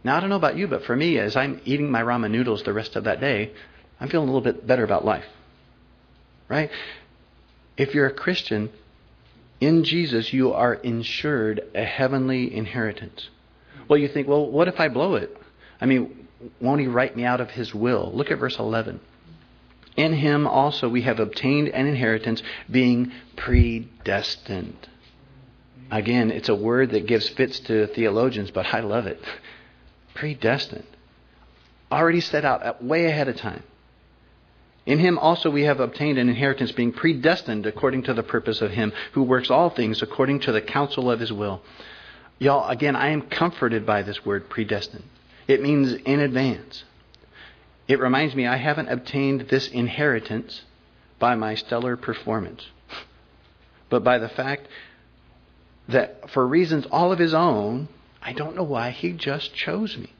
Now, 0.03 0.17
I 0.17 0.19
don't 0.21 0.29
know 0.29 0.37
about 0.37 0.57
you, 0.57 0.67
but 0.67 0.85
for 0.85 0.95
me, 0.95 1.19
as 1.19 1.35
I'm 1.35 1.61
eating 1.65 1.91
my 1.91 2.01
ramen 2.01 2.31
noodles 2.31 2.63
the 2.63 2.73
rest 2.73 2.95
of 2.95 3.03
that 3.03 3.19
day, 3.19 3.51
I'm 3.99 4.07
feeling 4.07 4.29
a 4.29 4.31
little 4.31 4.53
bit 4.53 4.65
better 4.65 4.83
about 4.83 5.03
life. 5.03 5.25
Right? 6.47 6.71
If 7.77 7.93
you're 7.93 8.07
a 8.07 8.13
Christian, 8.13 8.69
in 9.59 9.83
Jesus, 9.83 10.31
you 10.31 10.53
are 10.53 10.73
insured 10.73 11.61
a 11.75 11.83
heavenly 11.83 12.53
inheritance. 12.55 13.29
Well, 13.89 13.99
you 13.99 14.07
think, 14.07 14.27
well, 14.27 14.49
what 14.49 14.69
if 14.69 14.79
I 14.79 14.87
blow 14.87 15.15
it? 15.15 15.35
I 15.81 15.85
mean, 15.85 16.27
won't 16.61 16.79
he 16.79 16.87
write 16.87 17.15
me 17.15 17.25
out 17.25 17.41
of 17.41 17.51
his 17.51 17.73
will? 17.73 18.11
Look 18.13 18.31
at 18.31 18.39
verse 18.39 18.57
11. 18.57 19.01
In 19.95 20.13
him 20.13 20.47
also 20.47 20.87
we 20.87 21.01
have 21.03 21.19
obtained 21.19 21.69
an 21.69 21.87
inheritance, 21.87 22.41
being 22.69 23.11
predestined. 23.35 24.87
Again, 25.91 26.31
it's 26.31 26.49
a 26.49 26.55
word 26.55 26.91
that 26.91 27.07
gives 27.07 27.27
fits 27.29 27.59
to 27.61 27.87
theologians, 27.87 28.51
but 28.51 28.73
I 28.73 28.81
love 28.81 29.07
it. 29.07 29.21
Predestined. 30.13 30.85
Already 31.91 32.21
set 32.21 32.45
out 32.45 32.63
uh, 32.63 32.73
way 32.81 33.05
ahead 33.05 33.27
of 33.27 33.37
time. 33.37 33.63
In 34.85 34.99
him 34.99 35.17
also 35.17 35.49
we 35.49 35.63
have 35.63 35.79
obtained 35.79 36.17
an 36.17 36.29
inheritance, 36.29 36.71
being 36.71 36.91
predestined 36.91 37.65
according 37.65 38.03
to 38.03 38.13
the 38.13 38.23
purpose 38.23 38.61
of 38.61 38.71
him 38.71 38.91
who 39.13 39.23
works 39.23 39.49
all 39.49 39.69
things 39.69 40.01
according 40.01 40.41
to 40.41 40.51
the 40.51 40.61
counsel 40.61 41.11
of 41.11 41.19
his 41.19 41.33
will. 41.33 41.61
Y'all, 42.39 42.67
again, 42.69 42.95
I 42.95 43.09
am 43.09 43.23
comforted 43.23 43.85
by 43.85 44.01
this 44.01 44.25
word 44.25 44.49
predestined. 44.49 45.03
It 45.47 45.61
means 45.61 45.93
in 45.93 46.19
advance. 46.19 46.83
It 47.89 47.99
reminds 47.99 48.35
me 48.35 48.45
I 48.45 48.57
haven't 48.57 48.89
obtained 48.89 49.47
this 49.49 49.67
inheritance 49.67 50.61
by 51.17 51.33
my 51.33 51.55
stellar 51.55 51.97
performance, 51.97 52.67
but 53.89 54.03
by 54.03 54.19
the 54.19 54.29
fact 54.29 54.67
that 55.87 56.29
for 56.29 56.47
reasons 56.47 56.85
all 56.91 57.11
of 57.11 57.17
his 57.17 57.33
own, 57.33 57.89
I 58.21 58.33
don't 58.33 58.55
know 58.55 58.63
why 58.63 58.91
he 58.91 59.11
just 59.11 59.55
chose 59.55 59.97
me. 59.97 60.13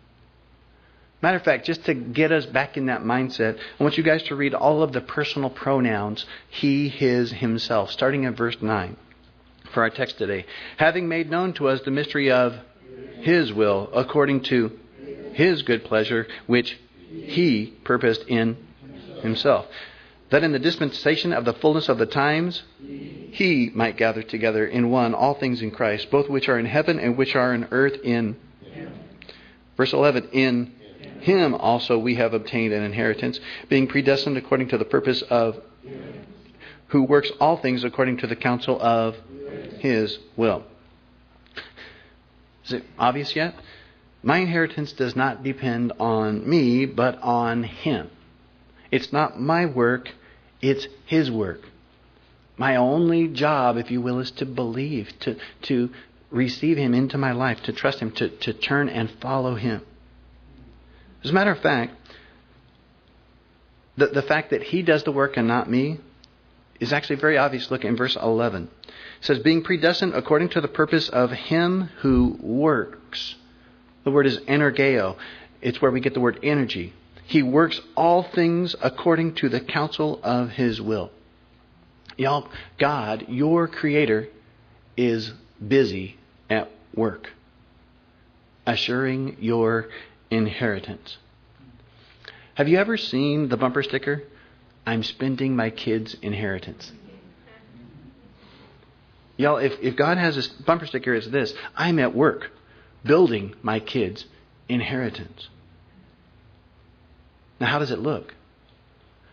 Matter 1.22 1.38
of 1.38 1.44
fact, 1.44 1.68
just 1.68 1.86
to 1.86 1.94
get 1.94 2.32
us 2.32 2.48
back 2.48 2.76
in 2.76 2.88
that 2.88 3.04
mindset, 3.04 3.60
I 3.80 3.84
want 3.84 3.98
you 3.98 4.04
guys 4.04 4.24
to 4.24 4.36
read 4.36 4.56
all 4.56 4.82
of 4.82 4.92
the 4.92 5.02
personal 5.02 5.52
pronouns 5.52 6.26
he, 6.50 6.90
his, 6.90 7.32
himself, 7.32 7.92
starting 7.92 8.26
at 8.26 8.36
verse 8.36 8.58
9 8.60 8.98
for 9.74 9.84
our 9.84 9.92
text 9.92 10.18
today. 10.18 10.46
Having 10.78 11.08
made 11.08 11.30
known 11.30 11.54
to 11.54 11.68
us 11.68 11.82
the 11.82 11.92
mystery 11.92 12.32
of 12.32 12.56
his 13.20 13.54
will 13.54 13.92
according 13.94 14.42
to 14.44 14.72
his 15.34 15.62
good 15.62 15.84
pleasure, 15.84 16.26
which 16.48 16.80
he 17.10 17.74
purposed 17.84 18.24
in 18.28 18.58
himself. 19.22 19.68
That 20.30 20.44
in 20.44 20.52
the 20.52 20.60
dispensation 20.60 21.34
of 21.34 21.46
the 21.46 21.54
fullness 21.54 21.90
of 21.90 21.98
the 21.98 22.06
times, 22.06 22.64
he 22.80 23.72
might 23.74 23.98
gather 23.98 24.22
together 24.22 24.66
in 24.66 24.92
one 24.92 25.16
all 25.16 25.34
things 25.34 25.62
in 25.62 25.72
Christ, 25.72 26.12
both 26.12 26.30
which 26.30 26.48
are 26.48 26.60
in 26.60 26.66
heaven 26.66 27.00
and 27.00 27.18
which 27.18 27.36
are 27.36 27.54
in 27.54 27.68
earth 27.72 27.98
in. 28.04 28.36
him. 28.72 28.94
Verse 29.76 29.94
11, 29.94 30.30
in 30.34 30.74
him 31.22 31.56
also 31.56 31.98
we 31.98 32.16
have 32.16 32.34
obtained 32.34 32.74
an 32.74 32.84
inheritance, 32.84 33.40
being 33.70 33.88
predestined 33.88 34.38
according 34.38 34.70
to 34.70 34.78
the 34.78 34.86
purpose 34.86 35.22
of 35.24 35.60
who 36.90 37.04
works 37.04 37.32
all 37.40 37.58
things 37.58 37.84
according 37.84 38.18
to 38.18 38.28
the 38.28 38.36
counsel 38.36 38.80
of 38.82 39.16
his 39.80 40.18
will. 40.36 40.64
Is 42.66 42.74
it 42.74 42.84
obvious 42.98 43.36
yet? 43.36 43.56
My 44.22 44.40
inheritance 44.40 44.92
does 44.92 45.16
not 45.16 45.44
depend 45.44 45.94
on 46.00 46.48
me, 46.48 46.86
but 46.86 47.22
on 47.22 47.64
Him. 47.64 48.10
It's 48.92 49.14
not 49.14 49.40
my 49.40 49.66
work, 49.66 50.10
it's 50.62 50.88
His 51.06 51.32
work. 51.32 51.62
My 52.58 52.76
only 52.76 53.30
job, 53.30 53.78
if 53.78 53.90
you 53.90 54.02
will, 54.02 54.20
is 54.20 54.32
to 54.32 54.46
believe, 54.46 55.12
to, 55.22 55.38
to 55.64 55.90
receive 56.32 56.78
Him 56.78 56.94
into 56.94 57.18
my 57.18 57.32
life, 57.32 57.64
to 57.64 57.72
trust 57.74 58.00
Him, 58.00 58.12
to, 58.14 58.30
to 58.30 58.54
turn 58.54 58.90
and 58.90 59.10
follow 59.22 59.56
Him. 59.56 59.82
As 61.24 61.30
a 61.30 61.34
matter 61.34 61.52
of 61.52 61.60
fact, 61.60 61.96
the, 63.96 64.08
the 64.08 64.22
fact 64.22 64.50
that 64.50 64.64
He 64.64 64.82
does 64.82 65.04
the 65.04 65.12
work 65.14 65.38
and 65.38 65.48
not 65.48 65.70
me 65.70 66.00
is 66.82 66.92
actually 66.92 67.18
very 67.18 67.38
obvious. 67.38 67.72
Look 67.72 67.86
in 67.86 67.96
verse 67.96 68.18
11. 68.18 68.64
It 68.64 68.92
says, 69.22 69.40
Being 69.40 69.64
predestined 69.64 70.14
according 70.14 70.50
to 70.50 70.62
the 70.62 70.68
purpose 70.68 71.08
of 71.08 71.32
Him 71.32 71.90
who 72.00 72.38
works 72.42 73.36
the 74.04 74.12
word 74.12 74.26
is 74.26 74.38
energeo. 74.40 75.16
It's 75.62 75.82
where 75.82 75.92
we 75.92 76.00
get 76.00 76.14
the 76.14 76.20
word 76.20 76.40
energy. 76.44 76.94
He 77.26 77.44
works 77.44 77.80
all 77.96 78.24
things 78.24 78.76
according 78.82 79.36
to 79.36 79.50
the 79.50 79.60
counsel 79.60 80.20
of 80.24 80.50
his 80.50 80.82
will. 80.82 81.12
Y'all, 82.18 82.50
God, 82.78 83.26
your 83.30 83.68
creator, 83.68 84.28
is 84.98 85.32
busy 85.66 86.18
at 86.50 86.72
work, 86.96 87.30
assuring 88.66 89.38
your 89.40 89.88
inheritance. 90.32 91.18
Have 92.56 92.68
you 92.68 92.78
ever 92.78 92.98
seen 92.98 93.48
the 93.48 93.58
bumper 93.58 93.84
sticker? 93.84 94.24
I'm 94.86 95.04
spending 95.04 95.56
my 95.56 95.70
kids' 95.70 96.16
inheritance. 96.22 96.92
Y'all, 99.38 99.58
if, 99.58 99.80
if 99.82 99.96
God 99.96 100.18
has 100.18 100.36
a 100.36 100.64
bumper 100.64 100.86
sticker, 100.86 101.14
it's 101.14 101.28
this 101.28 101.54
I'm 101.76 102.00
at 102.00 102.14
work 102.14 102.52
building 103.04 103.56
my 103.62 103.80
kids' 103.80 104.26
inheritance. 104.68 105.50
Now, 107.60 107.68
how 107.68 107.80
does 107.80 107.92
it 107.92 108.00
look? 108.00 108.34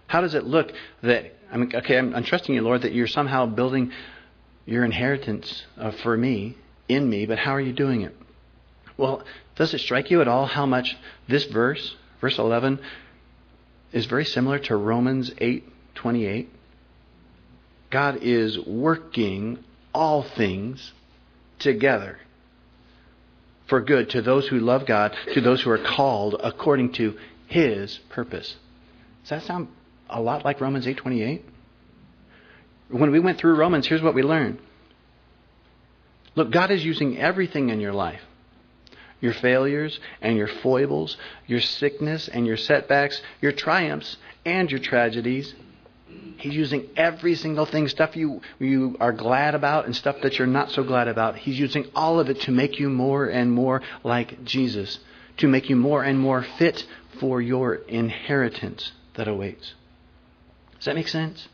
How 0.08 0.20
does 0.20 0.34
it 0.34 0.44
look 0.44 0.72
that, 1.02 1.34
I 1.50 1.56
mean, 1.56 1.72
okay, 1.74 1.98
I'm, 1.98 2.14
I'm 2.14 2.24
trusting 2.24 2.54
you, 2.54 2.62
Lord, 2.62 2.82
that 2.82 2.92
you're 2.92 3.06
somehow 3.06 3.46
building 3.46 3.92
your 4.64 4.84
inheritance 4.84 5.64
uh, 5.76 5.92
for 6.02 6.16
me, 6.16 6.56
in 6.88 7.08
me, 7.08 7.26
but 7.26 7.38
how 7.38 7.52
are 7.52 7.60
you 7.60 7.72
doing 7.72 8.02
it? 8.02 8.16
Well, 8.96 9.24
does 9.56 9.74
it 9.74 9.80
strike 9.80 10.10
you 10.10 10.20
at 10.20 10.28
all 10.28 10.46
how 10.46 10.66
much 10.66 10.96
this 11.28 11.44
verse, 11.44 11.96
verse 12.20 12.38
11, 12.38 12.80
is 13.92 14.06
very 14.06 14.24
similar 14.24 14.58
to 14.60 14.76
Romans 14.76 15.30
8:28? 15.30 16.48
God 17.90 18.18
is 18.22 18.58
working 18.58 19.62
all 19.94 20.22
things 20.22 20.92
together 21.58 22.18
for 23.66 23.80
good 23.80 24.10
to 24.10 24.22
those 24.22 24.46
who 24.48 24.58
love 24.60 24.86
God, 24.86 25.16
to 25.34 25.40
those 25.40 25.62
who 25.62 25.70
are 25.70 25.78
called 25.78 26.36
according 26.42 26.92
to 26.92 27.16
his 27.46 27.98
purpose. 28.10 28.56
Does 29.22 29.30
that 29.30 29.42
sound 29.42 29.68
a 30.08 30.20
lot 30.20 30.44
like 30.44 30.60
Romans 30.60 30.86
8:28? 30.86 31.42
When 32.88 33.10
we 33.10 33.18
went 33.18 33.38
through 33.38 33.56
Romans, 33.56 33.86
here's 33.86 34.02
what 34.02 34.14
we 34.14 34.22
learned. 34.22 34.58
Look, 36.36 36.50
God 36.50 36.70
is 36.70 36.84
using 36.84 37.18
everything 37.18 37.70
in 37.70 37.80
your 37.80 37.92
life. 37.92 38.22
Your 39.20 39.32
failures 39.32 39.98
and 40.20 40.36
your 40.36 40.46
foibles, 40.46 41.16
your 41.46 41.60
sickness 41.60 42.28
and 42.28 42.46
your 42.46 42.58
setbacks, 42.58 43.22
your 43.40 43.52
triumphs 43.52 44.18
and 44.44 44.70
your 44.70 44.78
tragedies 44.78 45.54
He's 46.38 46.54
using 46.54 46.88
every 46.96 47.34
single 47.34 47.66
thing, 47.66 47.88
stuff 47.88 48.14
you, 48.14 48.42
you 48.58 48.96
are 49.00 49.12
glad 49.12 49.54
about 49.54 49.86
and 49.86 49.96
stuff 49.96 50.16
that 50.22 50.38
you're 50.38 50.46
not 50.46 50.70
so 50.70 50.84
glad 50.84 51.08
about. 51.08 51.36
He's 51.36 51.58
using 51.58 51.86
all 51.94 52.20
of 52.20 52.28
it 52.28 52.40
to 52.42 52.50
make 52.50 52.78
you 52.78 52.88
more 52.88 53.26
and 53.26 53.50
more 53.50 53.82
like 54.04 54.44
Jesus, 54.44 54.98
to 55.38 55.48
make 55.48 55.70
you 55.70 55.76
more 55.76 56.02
and 56.02 56.18
more 56.18 56.42
fit 56.58 56.84
for 57.20 57.40
your 57.40 57.74
inheritance 57.74 58.92
that 59.14 59.28
awaits. 59.28 59.74
Does 60.76 60.84
that 60.84 60.94
make 60.94 61.08
sense? 61.08 61.48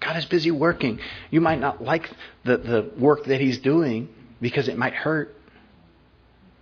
God 0.00 0.16
is 0.16 0.24
busy 0.24 0.50
working. 0.50 0.98
You 1.30 1.42
might 1.42 1.60
not 1.60 1.82
like 1.82 2.10
the, 2.44 2.56
the 2.56 2.90
work 2.98 3.26
that 3.26 3.40
He's 3.40 3.58
doing, 3.58 4.08
because 4.40 4.66
it 4.66 4.78
might 4.78 4.94
hurt. 4.94 5.36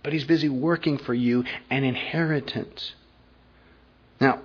But 0.03 0.11
He's 0.11 0.25
busy 0.25 0.49
working 0.49 0.97
for 0.97 1.13
you 1.13 1.45
an 1.69 1.85
inheritance. 1.85 2.93
Now, 4.19 4.41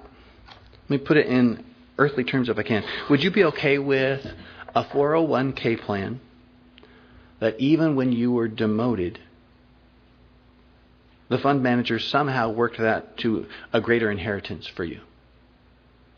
let 0.88 0.90
me 0.90 0.98
put 0.98 1.16
it 1.16 1.26
in 1.26 1.64
earthly 1.98 2.24
terms 2.24 2.48
if 2.48 2.58
I 2.58 2.62
can. 2.62 2.84
Would 3.10 3.22
you 3.22 3.30
be 3.30 3.44
okay 3.44 3.78
with 3.78 4.26
a 4.74 4.84
401k 4.84 5.80
plan 5.80 6.20
that 7.40 7.58
even 7.60 7.96
when 7.96 8.12
you 8.12 8.32
were 8.32 8.48
demoted, 8.48 9.18
the 11.28 11.38
fund 11.38 11.62
manager 11.62 11.98
somehow 11.98 12.50
worked 12.50 12.78
that 12.78 13.16
to 13.18 13.46
a 13.72 13.80
greater 13.80 14.10
inheritance 14.10 14.66
for 14.66 14.84
you? 14.84 15.00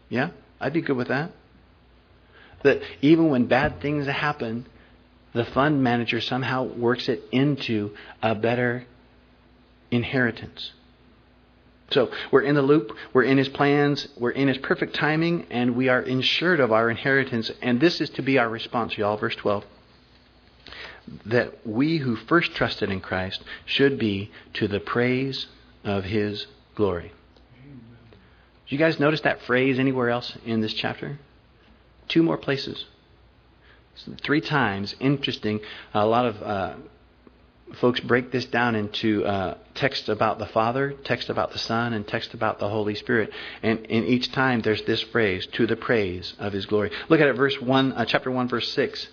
Yeah? 0.09 0.31
I'd 0.61 0.73
be 0.73 0.83
good 0.83 0.97
with 0.97 1.09
that. 1.09 1.33
That 2.63 2.81
even 3.03 3.29
when 3.31 3.47
bad 3.47 3.81
things 3.81 4.07
happen, 4.07 4.67
the 5.35 5.45
fund 5.45 5.83
manager 5.83 6.21
somehow 6.21 6.65
works 6.65 7.09
it 7.09 7.23
into 7.31 7.95
a 8.23 8.35
better 8.35 8.87
inheritance. 9.91 10.73
So 11.91 12.11
we're 12.33 12.43
in 12.43 12.55
the 12.55 12.63
loop, 12.63 12.97
we're 13.13 13.23
in 13.23 13.39
his 13.39 13.49
plans, 13.49 14.09
we're 14.19 14.31
in 14.31 14.49
his 14.49 14.59
perfect 14.59 14.95
timing, 14.95 15.47
and 15.51 15.77
we 15.77 15.89
are 15.89 16.03
insured 16.03 16.59
of 16.59 16.73
our 16.73 16.91
inheritance. 16.91 17.51
And 17.63 17.81
this 17.81 18.01
is 18.01 18.11
to 18.11 18.23
be 18.23 18.39
our 18.39 18.49
response, 18.49 18.99
y'all. 18.99 19.17
Verse 19.17 19.37
12. 19.37 19.65
That 21.27 21.65
we 21.65 21.99
who 21.99 22.17
first 22.17 22.55
trusted 22.55 22.91
in 22.91 23.01
Christ 23.01 23.43
should 23.65 23.99
be 23.99 24.33
to 24.55 24.67
the 24.67 24.81
praise 24.81 25.47
of 25.85 26.05
his 26.05 26.47
glory. 26.75 27.13
Did 28.67 28.73
you 28.73 28.79
guys 28.79 28.99
notice 28.99 29.21
that 29.21 29.43
phrase 29.43 29.79
anywhere 29.79 30.11
else 30.11 30.37
in 30.45 30.61
this 30.61 30.75
chapter? 30.75 31.21
Two 32.09 32.25
more 32.25 32.37
places. 32.37 32.85
Three 34.23 34.41
times. 34.41 34.97
Interesting. 34.99 35.61
A 35.95 36.05
lot 36.05 36.27
of 36.27 36.43
uh, 36.43 36.75
folks 37.75 38.01
break 38.01 38.31
this 38.31 38.45
down 38.47 38.75
into 38.75 39.25
uh, 39.25 39.59
text 39.75 40.09
about 40.09 40.39
the 40.39 40.47
Father, 40.47 40.95
text 41.05 41.29
about 41.29 41.53
the 41.53 41.59
Son, 41.59 41.93
and 41.93 42.07
text 42.07 42.35
about 42.35 42.59
the 42.59 42.69
Holy 42.69 42.95
Spirit. 42.95 43.31
And 43.63 43.85
in 43.87 44.05
each 44.05 44.33
time, 44.33 44.63
there's 44.63 44.83
this 44.83 45.03
phrase, 45.03 45.47
"to 45.53 45.67
the 45.67 45.77
praise 45.77 46.35
of 46.39 46.53
His 46.53 46.67
glory." 46.67 46.91
Look 47.09 47.21
at 47.21 47.29
it, 47.29 47.35
verse 47.35 47.61
one, 47.61 47.93
uh, 47.93 48.05
chapter 48.05 48.31
one, 48.31 48.49
verse 48.49 48.71
six. 48.73 49.09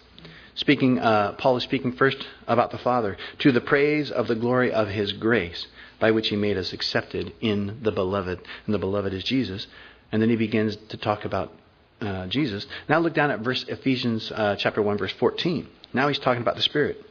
Speaking, 0.55 0.99
uh, 0.99 1.31
Paul 1.33 1.57
is 1.57 1.63
speaking 1.63 1.93
first 1.93 2.27
about 2.47 2.69
the 2.71 2.77
Father, 2.77 3.17
to 3.39 3.51
the 3.51 3.61
praise 3.61 4.11
of 4.11 4.27
the 4.27 4.35
glory 4.35 4.71
of 4.71 4.87
His 4.87 5.13
grace, 5.13 5.65
by 5.99 6.11
which 6.11 6.29
He 6.29 6.35
made 6.35 6.57
us 6.57 6.73
accepted 6.73 7.33
in 7.41 7.79
the 7.81 7.91
Beloved, 7.91 8.39
and 8.65 8.73
the 8.73 8.79
Beloved 8.79 9.13
is 9.13 9.23
Jesus. 9.23 9.67
And 10.11 10.21
then 10.21 10.29
he 10.29 10.35
begins 10.35 10.75
to 10.89 10.97
talk 10.97 11.25
about 11.25 11.51
uh, 11.99 12.27
Jesus. 12.27 12.67
Now 12.87 12.99
look 12.99 13.15
down 13.15 13.31
at 13.31 13.39
verse 13.39 13.65
Ephesians 13.67 14.31
uh, 14.31 14.55
chapter 14.59 14.79
one, 14.79 14.99
verse 14.99 15.11
fourteen. 15.13 15.67
Now 15.91 16.07
he's 16.07 16.19
talking 16.19 16.43
about 16.43 16.55
the 16.55 16.61
Spirit 16.61 17.03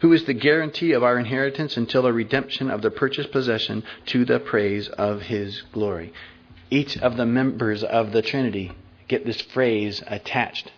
who 0.00 0.12
is 0.12 0.24
the 0.24 0.34
guarantee 0.34 0.92
of 0.92 1.02
our 1.02 1.18
inheritance 1.18 1.76
until 1.76 2.02
the 2.02 2.12
redemption 2.12 2.70
of 2.70 2.82
the 2.82 2.90
purchased 2.90 3.30
possession 3.30 3.82
to 4.06 4.24
the 4.24 4.40
praise 4.40 4.88
of 4.88 5.22
his 5.22 5.62
glory. 5.72 6.12
Each 6.70 6.96
of 6.98 7.16
the 7.16 7.26
members 7.26 7.84
of 7.84 8.12
the 8.12 8.22
Trinity 8.22 8.72
get 9.08 9.26
this 9.26 9.40
phrase 9.40 10.02
attached 10.06 10.72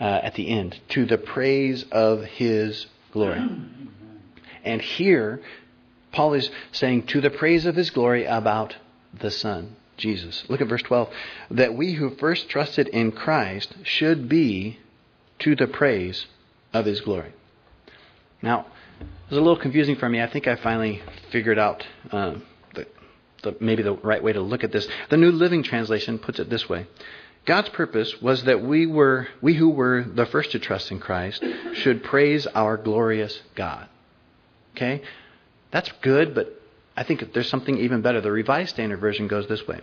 uh, 0.00 0.04
at 0.04 0.34
the 0.34 0.48
end 0.48 0.78
to 0.88 1.04
the 1.04 1.18
praise 1.18 1.84
of 1.92 2.24
his 2.24 2.86
glory. 3.12 3.40
And 4.64 4.80
here, 4.80 5.40
Paul 6.12 6.34
is 6.34 6.50
saying 6.72 7.06
to 7.08 7.20
the 7.20 7.30
praise 7.30 7.66
of 7.66 7.76
his 7.76 7.90
glory 7.90 8.24
about 8.24 8.76
the 9.18 9.30
Son, 9.30 9.76
Jesus. 9.96 10.44
Look 10.48 10.60
at 10.60 10.68
verse 10.68 10.82
12. 10.82 11.08
That 11.52 11.74
we 11.74 11.92
who 11.92 12.10
first 12.16 12.48
trusted 12.48 12.88
in 12.88 13.12
Christ 13.12 13.74
should 13.82 14.28
be 14.28 14.78
to 15.40 15.54
the 15.54 15.66
praise 15.66 16.26
of 16.72 16.86
his 16.86 17.00
glory. 17.00 17.32
Now, 18.42 18.66
it 19.00 19.06
was 19.30 19.38
a 19.38 19.42
little 19.42 19.58
confusing 19.58 19.96
for 19.96 20.08
me. 20.08 20.20
I 20.22 20.28
think 20.28 20.46
I 20.46 20.56
finally 20.56 21.02
figured 21.30 21.58
out 21.58 21.86
uh, 22.10 22.34
the, 22.74 22.86
the, 23.42 23.56
maybe 23.60 23.82
the 23.82 23.94
right 23.94 24.22
way 24.22 24.32
to 24.32 24.40
look 24.40 24.64
at 24.64 24.72
this. 24.72 24.88
The 25.10 25.16
New 25.16 25.30
Living 25.30 25.62
Translation 25.62 26.18
puts 26.18 26.38
it 26.38 26.48
this 26.48 26.68
way. 26.68 26.86
God's 27.46 27.68
purpose 27.70 28.20
was 28.20 28.44
that 28.44 28.62
we 28.62 28.86
were 28.86 29.28
we 29.40 29.54
who 29.54 29.70
were 29.70 30.04
the 30.04 30.26
first 30.26 30.52
to 30.52 30.58
trust 30.58 30.90
in 30.90 31.00
Christ 31.00 31.42
should 31.74 32.04
praise 32.04 32.46
our 32.46 32.76
glorious 32.76 33.40
God. 33.54 33.88
Okay? 34.76 35.02
That's 35.70 35.90
good, 36.02 36.34
but 36.34 36.60
I 36.96 37.02
think 37.02 37.32
there's 37.32 37.48
something 37.48 37.78
even 37.78 38.02
better. 38.02 38.20
The 38.20 38.30
Revised 38.30 38.70
Standard 38.70 39.00
Version 39.00 39.26
goes 39.26 39.46
this 39.48 39.66
way. 39.66 39.80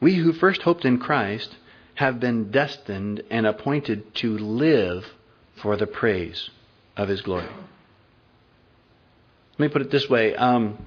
We 0.00 0.14
who 0.14 0.32
first 0.32 0.62
hoped 0.62 0.84
in 0.84 0.98
Christ 0.98 1.54
have 1.94 2.20
been 2.20 2.50
destined 2.50 3.22
and 3.30 3.46
appointed 3.46 4.14
to 4.16 4.38
live 4.38 5.04
for 5.56 5.76
the 5.76 5.86
praise 5.86 6.48
of 6.96 7.08
his 7.08 7.22
glory. 7.22 7.46
Let 9.58 9.58
me 9.58 9.68
put 9.68 9.82
it 9.82 9.90
this 9.90 10.08
way. 10.08 10.34
Um, 10.34 10.78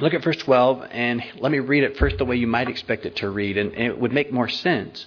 look 0.00 0.14
at 0.14 0.22
verse 0.22 0.36
12, 0.36 0.88
and 0.90 1.22
let 1.38 1.52
me 1.52 1.58
read 1.58 1.84
it 1.84 1.96
first 1.96 2.18
the 2.18 2.24
way 2.24 2.36
you 2.36 2.46
might 2.46 2.68
expect 2.68 3.06
it 3.06 3.16
to 3.16 3.30
read, 3.30 3.56
and, 3.56 3.72
and 3.72 3.84
it 3.84 3.98
would 3.98 4.12
make 4.12 4.32
more 4.32 4.48
sense. 4.48 5.06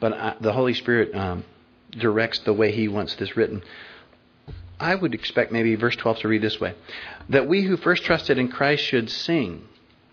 But 0.00 0.12
I, 0.12 0.36
the 0.40 0.52
Holy 0.52 0.74
Spirit 0.74 1.14
um, 1.14 1.44
directs 1.90 2.40
the 2.40 2.52
way 2.52 2.72
He 2.72 2.88
wants 2.88 3.14
this 3.16 3.36
written. 3.36 3.62
I 4.80 4.94
would 4.94 5.14
expect 5.14 5.52
maybe 5.52 5.76
verse 5.76 5.94
12 5.94 6.20
to 6.20 6.28
read 6.28 6.42
this 6.42 6.58
way 6.58 6.74
that 7.28 7.46
we 7.46 7.62
who 7.62 7.76
first 7.76 8.02
trusted 8.02 8.38
in 8.38 8.48
Christ 8.48 8.82
should 8.82 9.10
sing 9.10 9.68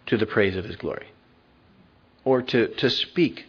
to 0.05 0.17
the 0.17 0.27
praise 0.27 0.55
of 0.55 0.65
His 0.65 0.75
glory, 0.75 1.07
or 2.23 2.41
to, 2.41 2.67
to 2.67 2.89
speak 2.89 3.45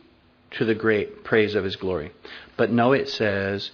to 0.53 0.65
the 0.65 0.75
great 0.75 1.25
praise 1.25 1.55
of 1.55 1.65
His 1.65 1.77
glory. 1.77 2.13
But 2.57 2.71
no, 2.71 2.93
it 2.93 3.09
says, 3.09 3.71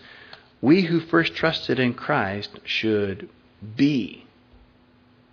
we 0.66 0.82
who 0.82 0.98
first 0.98 1.36
trusted 1.36 1.78
in 1.78 1.94
Christ 1.94 2.50
should 2.64 3.28
be 3.76 4.26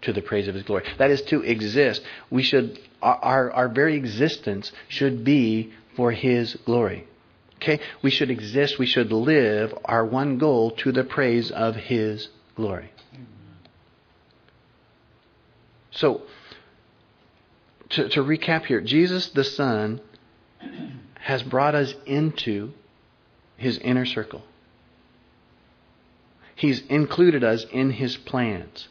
to 0.04 0.14
the 0.14 0.22
praise 0.22 0.48
of 0.48 0.54
his 0.54 0.64
glory. 0.64 0.84
That 1.00 1.10
is 1.10 1.24
to 1.24 1.42
exist. 1.42 2.04
We 2.30 2.44
should 2.44 2.80
our 3.02 3.52
our 3.52 3.68
very 3.68 3.96
existence 3.96 4.72
should 4.90 5.24
be 5.24 5.74
for 5.96 6.12
his 6.12 6.56
glory. 6.66 7.08
Okay? 7.56 7.80
We 8.04 8.12
should 8.12 8.30
exist, 8.30 8.78
we 8.78 8.86
should 8.86 9.12
live 9.12 9.74
our 9.86 10.06
one 10.06 10.38
goal 10.38 10.70
to 10.84 10.92
the 10.92 11.04
praise 11.04 11.50
of 11.50 11.76
his 11.78 12.30
glory. 12.56 12.92
So 15.90 16.22
to, 17.90 18.08
to 18.10 18.24
recap 18.24 18.66
here, 18.66 18.82
Jesus 18.82 19.30
the 19.30 19.44
Son 19.44 20.00
has 21.22 21.42
brought 21.42 21.74
us 21.74 21.96
into 22.06 22.74
his 23.58 23.80
inner 23.80 24.06
circle. 24.06 24.44
He's 26.56 26.82
included 26.88 27.44
us 27.44 27.66
in 27.72 27.92
His 27.92 28.18
plans. 28.18 28.88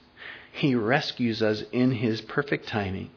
He 0.52 0.74
rescues 0.74 1.42
us 1.42 1.62
in 1.72 1.92
His 1.92 2.20
perfect 2.20 2.68
timing. 2.68 3.10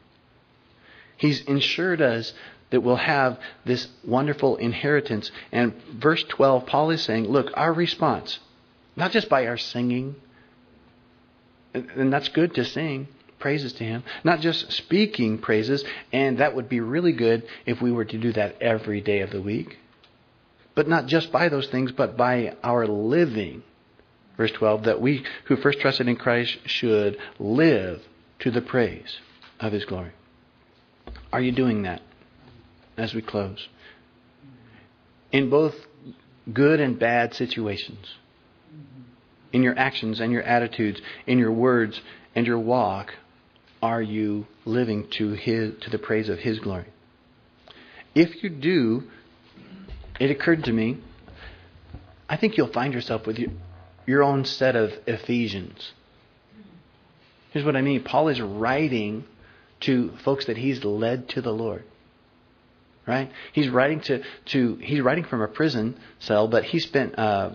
He's 1.16 1.42
ensured 1.42 2.00
us 2.00 2.32
that 2.70 2.80
we'll 2.80 2.96
have 2.96 3.38
this 3.64 3.88
wonderful 4.04 4.56
inheritance. 4.56 5.30
And 5.52 5.74
verse 5.92 6.22
12, 6.24 6.66
Paul 6.66 6.90
is 6.90 7.02
saying, 7.02 7.28
look, 7.28 7.50
our 7.54 7.72
response, 7.72 8.38
not 8.96 9.12
just 9.12 9.28
by 9.28 9.46
our 9.46 9.56
singing, 9.56 10.16
and 11.74 12.12
that's 12.12 12.28
good 12.28 12.54
to 12.54 12.64
sing 12.64 13.08
praises 13.38 13.74
to 13.74 13.84
Him, 13.84 14.02
not 14.24 14.40
just 14.40 14.72
speaking 14.72 15.38
praises, 15.38 15.84
and 16.12 16.38
that 16.38 16.54
would 16.54 16.68
be 16.68 16.80
really 16.80 17.12
good 17.12 17.46
if 17.66 17.82
we 17.82 17.92
were 17.92 18.04
to 18.04 18.18
do 18.18 18.32
that 18.32 18.60
every 18.62 19.00
day 19.00 19.20
of 19.20 19.30
the 19.30 19.42
week, 19.42 19.78
but 20.74 20.88
not 20.88 21.06
just 21.06 21.30
by 21.30 21.48
those 21.48 21.68
things, 21.68 21.92
but 21.92 22.16
by 22.16 22.56
our 22.62 22.86
living 22.86 23.62
verse 24.36 24.52
12, 24.52 24.84
that 24.84 25.00
we 25.00 25.24
who 25.46 25.56
first 25.56 25.80
trusted 25.80 26.08
in 26.08 26.16
Christ 26.16 26.58
should 26.66 27.16
live 27.38 28.02
to 28.40 28.50
the 28.50 28.60
praise 28.60 29.18
of 29.60 29.72
his 29.72 29.84
glory. 29.84 30.12
Are 31.32 31.40
you 31.40 31.52
doing 31.52 31.82
that 31.82 32.02
as 32.96 33.14
we 33.14 33.22
close? 33.22 33.68
In 35.32 35.50
both 35.50 35.74
good 36.52 36.80
and 36.80 36.98
bad 36.98 37.34
situations, 37.34 38.14
in 39.52 39.62
your 39.62 39.78
actions 39.78 40.20
and 40.20 40.32
your 40.32 40.42
attitudes, 40.42 41.00
in 41.26 41.38
your 41.38 41.52
words 41.52 42.00
and 42.34 42.46
your 42.46 42.58
walk, 42.58 43.14
are 43.82 44.02
you 44.02 44.46
living 44.64 45.08
to 45.10 45.32
his 45.32 45.74
to 45.80 45.90
the 45.90 45.98
praise 45.98 46.28
of 46.28 46.38
his 46.38 46.58
glory? 46.58 46.86
If 48.14 48.42
you 48.42 48.50
do, 48.50 49.04
it 50.18 50.30
occurred 50.30 50.64
to 50.64 50.72
me, 50.72 50.98
I 52.28 52.36
think 52.36 52.56
you'll 52.56 52.72
find 52.72 52.94
yourself 52.94 53.26
with 53.26 53.38
you, 53.38 53.52
your 54.06 54.22
own 54.22 54.44
set 54.44 54.76
of 54.76 54.92
Ephesians. 55.06 55.92
Here's 57.50 57.64
what 57.64 57.76
I 57.76 57.82
mean 57.82 58.02
Paul 58.02 58.28
is 58.28 58.40
writing 58.40 59.24
to 59.80 60.12
folks 60.24 60.46
that 60.46 60.56
he's 60.56 60.84
led 60.84 61.28
to 61.30 61.42
the 61.42 61.52
Lord. 61.52 61.84
Right? 63.06 63.30
He's 63.52 63.68
writing 63.68 64.00
to, 64.00 64.22
to 64.46 64.76
he's 64.76 65.00
writing 65.00 65.24
from 65.24 65.40
a 65.40 65.46
prison 65.46 65.96
cell, 66.18 66.48
but 66.48 66.64
he 66.64 66.80
spent 66.80 67.18
uh, 67.18 67.50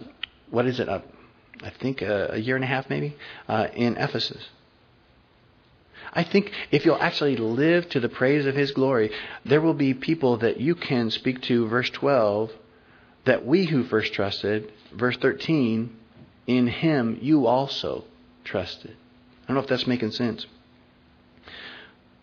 what 0.50 0.66
is 0.66 0.80
it? 0.80 0.88
Uh, 0.88 1.02
I 1.64 1.70
think 1.70 2.02
a, 2.02 2.32
a, 2.34 2.38
year 2.38 2.56
and 2.56 2.64
a 2.64 2.68
half 2.68 2.90
maybe 2.90 3.16
uh, 3.48 3.68
in 3.74 3.98
Ephesus. 3.98 4.44
I 6.14 6.24
think 6.24 6.52
if 6.72 6.86
you'll 6.86 7.02
actually 7.02 7.38
live 7.38 7.90
to 7.90 8.00
the 8.00 8.10
praise 8.10 8.46
of 8.46 8.56
His 8.56 8.72
glory, 8.72 9.12
there 9.46 9.62
will 9.62 9.74
be 9.74 9.94
people 9.94 10.38
that 10.38 10.60
you 10.60 10.76
can 10.76 11.10
speak 11.10 11.42
to. 11.44 11.68
Verse 11.68 11.90
12, 11.90 12.52
that 13.26 13.46
we 13.46 13.66
who 13.66 13.84
first 13.86 14.14
trusted, 14.14 14.72
verse 14.94 15.18
13, 15.18 15.96
in 16.58 16.68
him 16.68 17.18
you 17.22 17.48
also 17.48 18.04
trusted. 18.44 18.92
I 19.44 19.48
don't 19.48 19.56
know 19.56 19.62
if 19.62 19.70
that's 19.70 19.88
making 19.88 20.12
sense. 20.12 20.46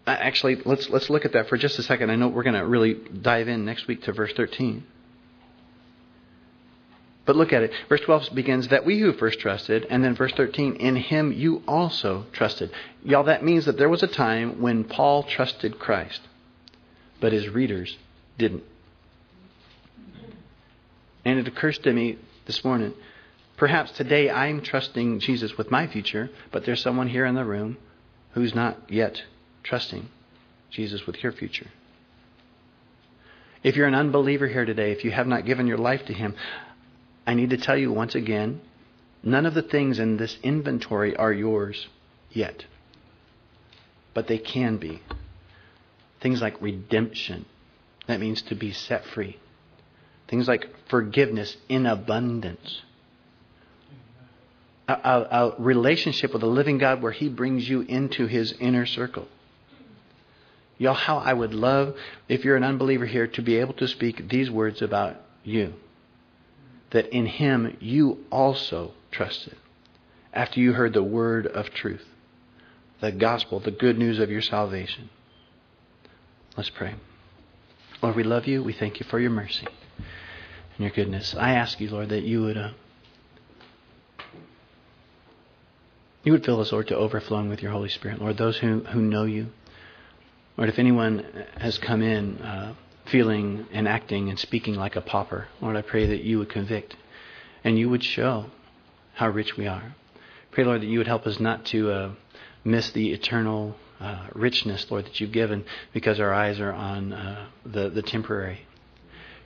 Actually, 0.06 0.56
let's 0.64 0.88
let's 0.88 1.10
look 1.10 1.24
at 1.24 1.32
that 1.32 1.48
for 1.48 1.58
just 1.58 1.78
a 1.78 1.82
second. 1.82 2.10
I 2.10 2.16
know 2.16 2.28
we're 2.28 2.42
going 2.42 2.54
to 2.54 2.66
really 2.66 2.94
dive 2.94 3.48
in 3.48 3.64
next 3.64 3.86
week 3.86 4.02
to 4.04 4.12
verse 4.12 4.32
13. 4.32 4.84
But 7.28 7.36
look 7.36 7.52
at 7.52 7.62
it. 7.62 7.72
Verse 7.90 8.00
12 8.00 8.34
begins 8.34 8.68
that 8.68 8.86
we 8.86 8.98
who 8.98 9.12
first 9.12 9.38
trusted, 9.38 9.86
and 9.90 10.02
then 10.02 10.14
verse 10.14 10.32
13, 10.32 10.76
in 10.76 10.96
him 10.96 11.30
you 11.30 11.62
also 11.68 12.24
trusted. 12.32 12.70
Y'all, 13.04 13.24
that 13.24 13.44
means 13.44 13.66
that 13.66 13.76
there 13.76 13.90
was 13.90 14.02
a 14.02 14.06
time 14.06 14.62
when 14.62 14.84
Paul 14.84 15.24
trusted 15.24 15.78
Christ, 15.78 16.22
but 17.20 17.34
his 17.34 17.46
readers 17.50 17.98
didn't. 18.38 18.62
And 21.26 21.38
it 21.38 21.46
occurs 21.46 21.76
to 21.80 21.92
me 21.92 22.16
this 22.46 22.64
morning, 22.64 22.94
perhaps 23.58 23.90
today 23.92 24.30
I'm 24.30 24.62
trusting 24.62 25.20
Jesus 25.20 25.58
with 25.58 25.70
my 25.70 25.86
future, 25.86 26.30
but 26.50 26.64
there's 26.64 26.80
someone 26.80 27.08
here 27.08 27.26
in 27.26 27.34
the 27.34 27.44
room 27.44 27.76
who's 28.32 28.54
not 28.54 28.90
yet 28.90 29.22
trusting 29.62 30.08
Jesus 30.70 31.06
with 31.06 31.22
your 31.22 31.32
future. 31.32 31.66
If 33.62 33.76
you're 33.76 33.88
an 33.88 33.94
unbeliever 33.94 34.46
here 34.46 34.64
today, 34.64 34.92
if 34.92 35.04
you 35.04 35.10
have 35.10 35.26
not 35.26 35.44
given 35.44 35.66
your 35.66 35.78
life 35.78 36.06
to 36.06 36.14
Him, 36.14 36.36
I 37.26 37.34
need 37.34 37.50
to 37.50 37.56
tell 37.56 37.76
you 37.76 37.92
once 37.92 38.14
again 38.14 38.60
none 39.22 39.46
of 39.46 39.54
the 39.54 39.62
things 39.62 39.98
in 39.98 40.16
this 40.16 40.38
inventory 40.42 41.16
are 41.16 41.32
yours 41.32 41.88
yet. 42.30 42.64
But 44.14 44.28
they 44.28 44.38
can 44.38 44.76
be. 44.76 45.02
Things 46.20 46.40
like 46.40 46.60
redemption, 46.62 47.44
that 48.06 48.20
means 48.20 48.42
to 48.42 48.54
be 48.54 48.72
set 48.72 49.04
free. 49.04 49.38
Things 50.28 50.48
like 50.48 50.66
forgiveness 50.88 51.56
in 51.68 51.86
abundance. 51.86 52.82
A, 54.88 54.92
a, 54.92 55.20
a, 55.30 55.54
relationship 55.58 56.32
with 56.32 56.42
a 56.42 56.46
living 56.46 56.78
God 56.78 57.02
where 57.02 57.12
He 57.12 57.28
brings 57.28 57.68
you 57.68 57.82
into 57.82 58.26
His 58.26 58.52
inner 58.52 58.86
circle. 58.86 59.28
Y'all, 60.78 60.94
how 60.94 61.18
I 61.18 61.32
would 61.32 61.52
love, 61.52 61.94
if 62.28 62.44
you're 62.44 62.56
an 62.56 62.64
unbeliever 62.64 63.04
here, 63.04 63.26
to 63.26 63.42
be 63.42 63.56
able 63.56 63.74
to 63.74 63.88
speak 63.88 64.28
these 64.28 64.50
words 64.50 64.80
about 64.80 65.16
you 65.44 65.74
that 66.90 67.08
in 67.08 67.26
him 67.26 67.76
you 67.80 68.24
also 68.30 68.92
trusted 69.10 69.56
after 70.32 70.60
you 70.60 70.72
heard 70.72 70.92
the 70.92 71.02
word 71.02 71.46
of 71.46 71.70
truth, 71.70 72.04
the 73.00 73.12
gospel, 73.12 73.60
the 73.60 73.70
good 73.70 73.98
news 73.98 74.18
of 74.18 74.30
your 74.30 74.42
salvation. 74.42 75.10
Let's 76.56 76.70
pray. 76.70 76.94
Lord, 78.02 78.16
we 78.16 78.22
love 78.22 78.46
you. 78.46 78.62
We 78.62 78.72
thank 78.72 79.00
you 79.00 79.06
for 79.08 79.18
your 79.18 79.30
mercy 79.30 79.66
and 79.96 80.80
your 80.80 80.90
goodness. 80.90 81.34
I 81.34 81.54
ask 81.54 81.80
you, 81.80 81.90
Lord, 81.90 82.10
that 82.10 82.22
you 82.22 82.42
would. 82.42 82.56
Uh, 82.56 82.70
you 86.28 86.32
would 86.32 86.44
fill 86.44 86.60
us, 86.60 86.72
Lord, 86.72 86.88
to 86.88 86.94
overflowing 86.94 87.48
with 87.48 87.62
your 87.62 87.72
Holy 87.72 87.88
Spirit. 87.88 88.20
Lord, 88.20 88.36
those 88.36 88.58
who, 88.58 88.80
who 88.80 89.00
know 89.00 89.24
you. 89.24 89.46
Lord, 90.58 90.68
if 90.68 90.78
anyone 90.78 91.24
has 91.56 91.78
come 91.78 92.02
in 92.02 92.36
uh, 92.42 92.74
feeling 93.06 93.66
and 93.72 93.88
acting 93.88 94.28
and 94.28 94.38
speaking 94.38 94.74
like 94.74 94.94
a 94.94 95.00
pauper. 95.00 95.48
Lord, 95.62 95.74
I 95.74 95.80
pray 95.80 96.04
that 96.04 96.20
you 96.20 96.38
would 96.38 96.50
convict 96.50 96.94
and 97.64 97.78
you 97.78 97.88
would 97.88 98.04
show 98.04 98.50
how 99.14 99.30
rich 99.30 99.56
we 99.56 99.66
are. 99.66 99.94
Pray, 100.50 100.64
Lord, 100.64 100.82
that 100.82 100.86
you 100.88 100.98
would 100.98 101.06
help 101.06 101.26
us 101.26 101.40
not 101.40 101.64
to 101.64 101.90
uh, 101.90 102.10
miss 102.62 102.90
the 102.90 103.14
eternal 103.14 103.76
uh, 103.98 104.26
richness, 104.34 104.90
Lord, 104.90 105.06
that 105.06 105.20
you've 105.20 105.32
given 105.32 105.64
because 105.94 106.20
our 106.20 106.34
eyes 106.34 106.60
are 106.60 106.74
on 106.74 107.14
uh, 107.14 107.46
the, 107.64 107.88
the 107.88 108.02
temporary. 108.02 108.66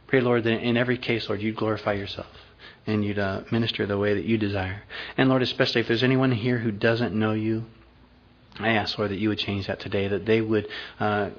Pray, 0.09 0.21
Lord, 0.21 0.42
that 0.42 0.51
in 0.51 0.77
every 0.77 0.99
case, 0.99 1.29
Lord, 1.29 1.42
you'd 1.42 1.55
glorify 1.55 1.92
yourself 1.92 2.27
and 2.87 3.05
you'd 3.05 3.18
uh, 3.18 3.42
minister 3.51 3.87
the 3.87 3.99
way 3.99 4.14
that 4.14 4.25
you 4.25 4.38
desire. 4.38 4.83
And 5.16 5.29
Lord, 5.29 5.42
especially 5.42 5.81
if 5.81 5.88
there's 5.88 6.03
anyone 6.03 6.33
here 6.33 6.59
who 6.59 6.73
doesn't 6.73 7.14
know 7.14 7.33
you, 7.33 7.64
I 8.59 8.71
ask, 8.71 8.99
Lord, 8.99 9.11
that 9.11 9.18
you 9.18 9.29
would 9.29 9.38
change 9.38 9.66
that 9.66 9.81
today, 9.81 10.09
that 10.09 10.27
they 10.27 10.40
would 10.40 10.68
uh, 11.01 11.31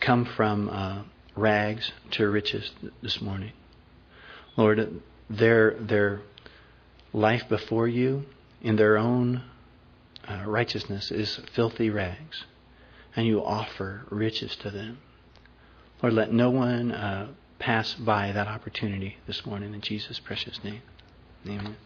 come 0.00 0.24
from 0.24 0.68
uh, 0.70 1.02
rags 1.36 1.92
to 2.12 2.28
riches 2.28 2.70
this 3.02 3.20
morning. 3.20 3.52
Lord, 4.56 5.00
their, 5.28 5.74
their 5.80 6.22
life 7.12 7.48
before 7.48 7.88
you 7.88 8.24
in 8.62 8.76
their 8.76 8.96
own 8.96 9.42
uh, 10.26 10.44
righteousness 10.46 11.10
is 11.10 11.40
filthy 11.54 11.90
rags, 11.90 12.44
and 13.14 13.26
you 13.26 13.44
offer 13.44 14.06
riches 14.10 14.56
to 14.56 14.70
them. 14.70 14.98
Lord, 16.02 16.14
let 16.14 16.32
no 16.32 16.50
one 16.50 16.92
uh, 16.92 17.28
pass 17.64 17.94
by 17.94 18.30
that 18.30 18.46
opportunity 18.46 19.16
this 19.26 19.46
morning 19.46 19.72
in 19.72 19.80
Jesus' 19.80 20.20
precious 20.20 20.62
name. 20.62 20.82
Amen. 21.46 21.76